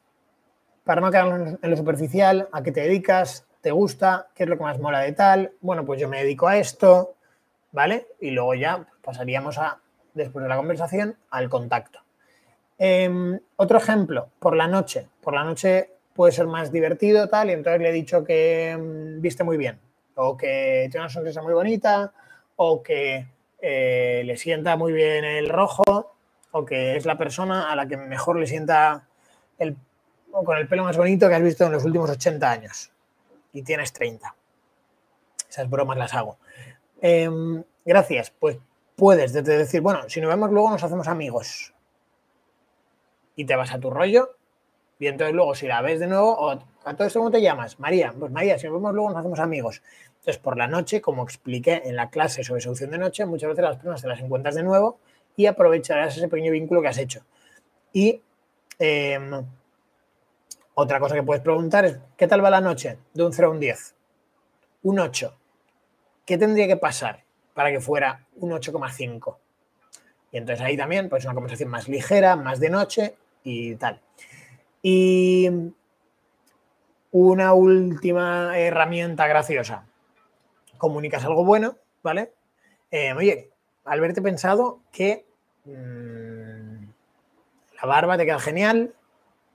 [0.84, 3.47] para no quedarnos en lo superficial, ¿a qué te dedicas?
[3.68, 4.30] ¿Te gusta?
[4.34, 5.52] ¿Qué es lo que más mola de tal?
[5.60, 7.16] Bueno, pues yo me dedico a esto,
[7.74, 8.08] ¿vale?
[8.22, 9.82] Y luego ya pasaríamos a,
[10.14, 12.00] después de la conversación, al contacto.
[12.78, 15.10] Em, otro ejemplo, por la noche.
[15.20, 19.20] Por la noche puede ser más divertido, tal, y entonces le he dicho que em,
[19.20, 19.82] viste muy bien
[20.16, 22.14] o que tiene una sonrisa muy bonita,
[22.56, 23.28] o que
[23.60, 26.16] eh, le sienta muy bien el rojo,
[26.52, 29.10] o que es la persona a la que mejor le sienta
[29.60, 29.76] el,
[30.32, 32.92] o con el pelo más bonito que has visto en los últimos 80 años
[33.54, 34.36] y tienes 30.
[35.50, 36.38] Esas bromas las hago.
[37.02, 38.58] Em, gracias, pues
[38.96, 41.74] puedes decir, bueno, si nos vemos luego nos hacemos amigos
[43.36, 44.36] y te vas a tu rollo
[45.00, 46.50] y entonces luego si la ves de nuevo,
[46.84, 47.80] a todo esto, ¿cómo te llamas?
[47.80, 48.14] María.
[48.18, 49.84] Pues María, si nos vemos luego nos hacemos amigos.
[50.20, 53.64] Entonces, por la noche, como expliqué en la clase sobre seducción de noche, muchas veces
[53.64, 55.00] las personas te las encuentras de nuevo
[55.36, 57.22] y aprovecharás ese pequeño vínculo que has hecho.
[57.94, 58.22] Y
[58.80, 59.46] em,
[60.80, 63.00] otra cosa que puedes preguntar es, ¿qué tal va la noche?
[63.16, 63.96] De un 0 a un 10.
[64.84, 65.36] Un 8.
[66.24, 67.24] ¿Qué tendría que pasar
[67.56, 69.38] para que fuera un 8,5?
[70.32, 74.02] Y entonces ahí también, pues una conversación más ligera, más de noche y tal.
[74.84, 75.50] Y
[77.12, 79.84] una última herramienta graciosa
[80.78, 82.34] comunicas algo bueno, ¿vale?
[82.92, 83.50] Eh, oye,
[83.84, 85.26] al verte pensado que
[85.66, 86.84] mm,
[87.82, 88.94] la barba te queda genial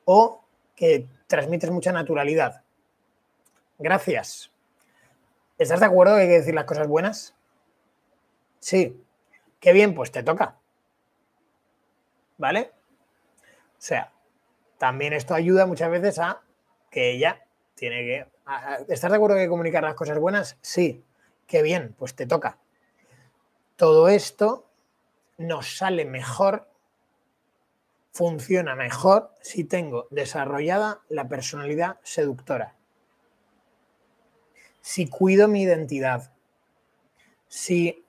[0.04, 0.41] o
[0.74, 2.62] que transmites mucha naturalidad.
[3.78, 4.50] Gracias.
[5.58, 7.34] ¿Estás de acuerdo que hay que decir las cosas buenas?
[8.58, 9.00] Sí.
[9.60, 10.56] Qué bien, pues te toca.
[12.38, 12.72] ¿Vale?
[13.42, 14.12] O sea,
[14.78, 16.42] también esto ayuda muchas veces a
[16.90, 17.44] que ella
[17.74, 18.26] tiene que...
[18.88, 20.58] ¿Estás de acuerdo que comunicar las cosas buenas?
[20.60, 21.04] Sí.
[21.46, 22.58] Qué bien, pues te toca.
[23.76, 24.68] Todo esto
[25.38, 26.68] nos sale mejor,
[28.12, 32.76] funciona mejor si tengo desarrollada la personalidad seductora.
[34.84, 36.32] si cuido mi identidad,
[37.46, 38.04] si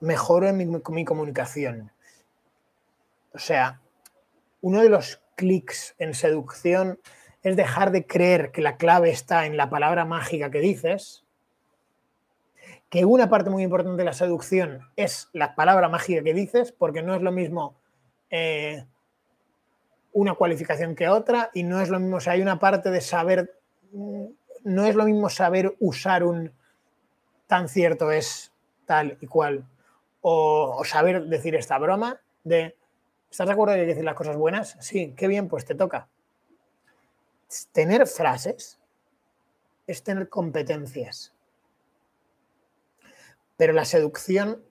[0.00, 1.92] mejoro en mi, comunicación.
[3.34, 3.82] O sea,
[4.62, 6.98] uno de los clics en seducción
[7.42, 11.24] es dejar de creer que la clave está en la palabra mágica que dices,
[12.88, 17.02] que una parte muy importante de la seducción es la palabra mágica que dices, porque
[17.02, 17.81] no es lo mismo
[18.32, 18.86] eh,
[20.14, 23.02] una cualificación que otra y no es lo mismo, o sea, hay una parte de
[23.02, 23.58] saber,
[23.92, 26.50] no es lo mismo saber usar un
[27.46, 28.50] tan cierto es
[28.86, 29.66] tal y cual,
[30.22, 32.74] o, saber decir esta broma de,
[33.30, 34.78] ¿estás de acuerdo de decir las cosas buenas?
[34.80, 36.08] Sí, qué bien, pues te toca.
[37.72, 38.78] Tener frases
[39.86, 41.34] es tener competencias.
[43.58, 44.62] Pero la seducción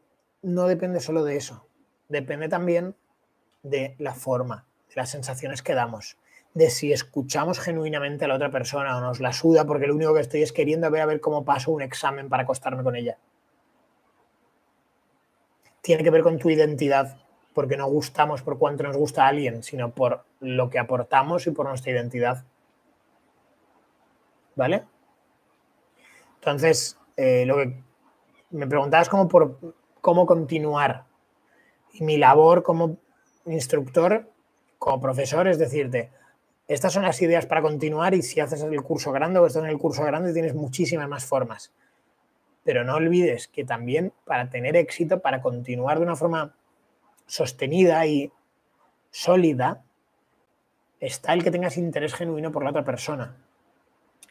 [0.42, 1.68] no depende solo de eso,
[2.10, 2.96] depende también
[3.64, 6.18] de la forma las sensaciones que damos,
[6.54, 10.14] de si escuchamos genuinamente a la otra persona o nos la suda porque lo único
[10.14, 13.18] que estoy es queriendo ver a ver cómo paso un examen para acostarme con ella.
[15.82, 17.18] Tiene que ver con tu identidad,
[17.54, 21.52] porque no gustamos por cuánto nos gusta a alguien, sino por lo que aportamos y
[21.52, 22.44] por nuestra identidad.
[24.56, 24.84] ¿Vale?
[26.36, 27.84] Entonces, eh, lo que
[28.52, 29.58] me preguntabas como por
[30.02, 31.06] cómo continuar.
[31.94, 32.98] Y mi labor como
[33.46, 34.30] instructor
[34.78, 36.12] como profesor es decirte,
[36.68, 39.70] estas son las ideas para continuar y si haces el curso grande o estás en
[39.70, 41.72] el curso grande tienes muchísimas más formas.
[42.64, 46.56] Pero no olvides que también para tener éxito, para continuar de una forma
[47.26, 48.32] sostenida y
[49.10, 49.84] sólida,
[51.00, 53.36] está el que tengas interés genuino por la otra persona.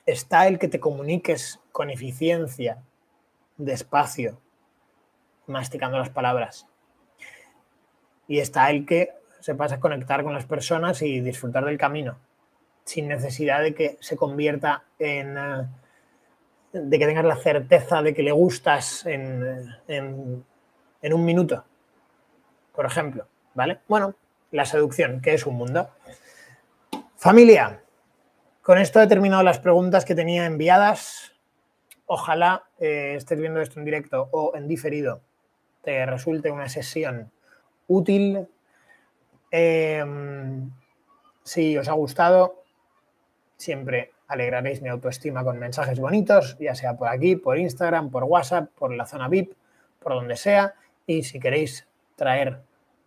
[0.07, 2.83] Está el que te comuniques con eficiencia,
[3.59, 4.41] despacio,
[5.47, 6.67] masticando las palabras.
[8.31, 9.11] Y está el que
[9.41, 12.16] se pasa a conectar con las personas y disfrutar del camino,
[12.85, 15.37] sin necesidad de que se convierta en...
[15.37, 15.66] Eh,
[16.72, 21.64] de que tengas la certeza de que le gustas en, en un minuto,
[22.72, 23.81] por ejemplo, ¿vale?
[23.89, 24.14] Bueno,
[24.53, 25.91] la seducción, que es un mundo.
[27.16, 27.83] Familia,
[28.62, 31.33] con esto he terminado las preguntas que tenía enviadas.
[32.07, 35.20] Ojalá eh, estés viendo esto en directo o en diferido,
[35.83, 37.33] te resulte una sesión
[37.91, 38.49] útil,
[39.51, 40.70] Em,
[41.43, 42.62] si os ha gustado,
[43.57, 48.70] siempre alegraréis mi autoestima con mensajes bonitos, ya sea por aquí, por Instagram, por WhatsApp,
[48.78, 49.53] por la zona VIP,
[49.99, 50.74] por donde sea.
[51.07, 52.61] Y si queréis traer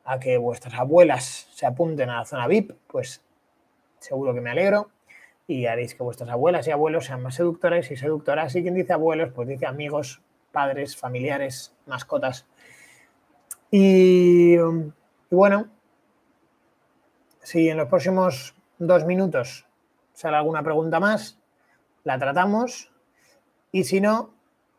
[0.03, 3.23] a que vuestras abuelas se apunten a la zona VIP, pues
[3.99, 4.89] seguro que me alegro
[5.47, 8.53] y haréis que vuestras abuelas y abuelos sean más seductores y seductoras.
[8.55, 10.21] Y quien dice abuelos, pues dice amigos,
[10.51, 12.45] padres, familiares, mascotas.
[13.75, 14.55] Y,
[15.31, 15.67] bueno,
[17.41, 19.65] si en los próximos dos minutos
[20.13, 21.39] sale alguna pregunta más,
[22.03, 22.91] la tratamos
[23.71, 24.31] y si no,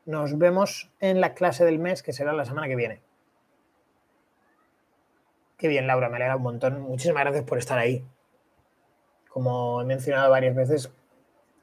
[0.07, 3.03] nos vemos en la clase del mes que será la semana que viene.
[5.57, 6.81] Qué bien, Laura, me alegra un montón.
[6.83, 8.07] Muchísimas gracias por estar ahí.
[9.29, 10.93] Como he mencionado varias veces,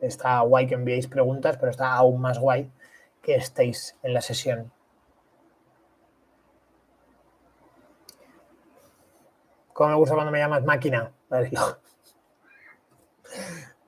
[0.01, 2.69] está guay que enviéis preguntas, pero está aún más guay
[3.21, 4.73] que estéis en la sesión.
[9.73, 11.11] Como me gusta cuando me llamas máquina.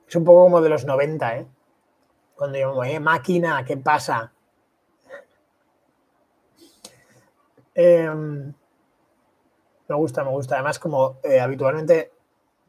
[0.08, 1.46] Es un poco como de los 90, ¿eh?
[2.36, 4.32] Cuando llamo, eh, máquina, ¿qué pasa?
[7.74, 8.54] Em,
[9.88, 10.54] me gusta, me gusta.
[10.54, 12.12] Además, como eh, habitualmente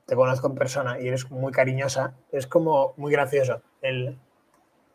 [0.07, 3.61] te conozco en persona y eres muy cariñosa, es como muy gracioso.
[3.82, 4.18] El,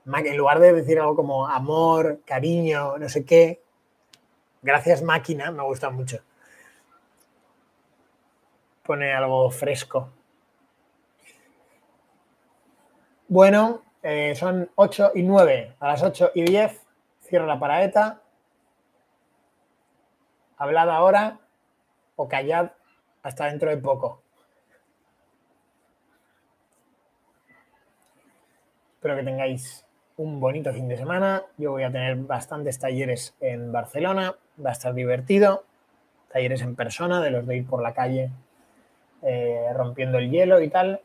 [0.05, 3.62] en lugar de decir algo como amor, cariño, no sé qué,
[4.62, 6.21] gracias máquina, me gusta mucho
[8.91, 10.11] pone algo fresco.
[13.28, 15.76] Bueno, eh, son 8 y 9.
[15.78, 16.88] A las 8 y 10
[17.22, 18.20] cierro la paraeta.
[20.57, 21.38] Hablad ahora
[22.16, 22.72] o callad
[23.22, 24.24] hasta dentro de poco.
[28.95, 29.86] Espero que tengáis
[30.16, 31.45] un bonito fin de semana.
[31.59, 34.34] Yo voy a tener bastantes talleres en Barcelona.
[34.59, 35.64] Va a estar divertido.
[36.32, 38.32] Talleres en persona, de los de ir por la calle
[39.23, 41.01] eh, rompiendo el hielo y tal.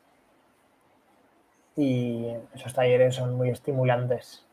[1.76, 4.46] Y esos talleres son muy estimulantes.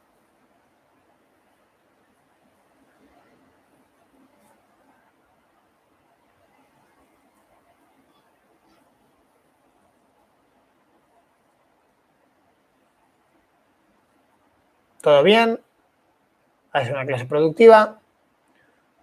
[15.00, 15.60] ¿Todo bien?
[16.74, 18.00] Sido una clase productiva.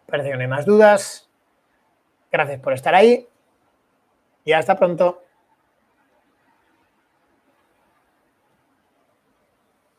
[0.07, 1.29] Parece que no hay más dudas.
[2.31, 3.28] Gracias por estar ahí
[4.49, 5.28] y hasta pronto.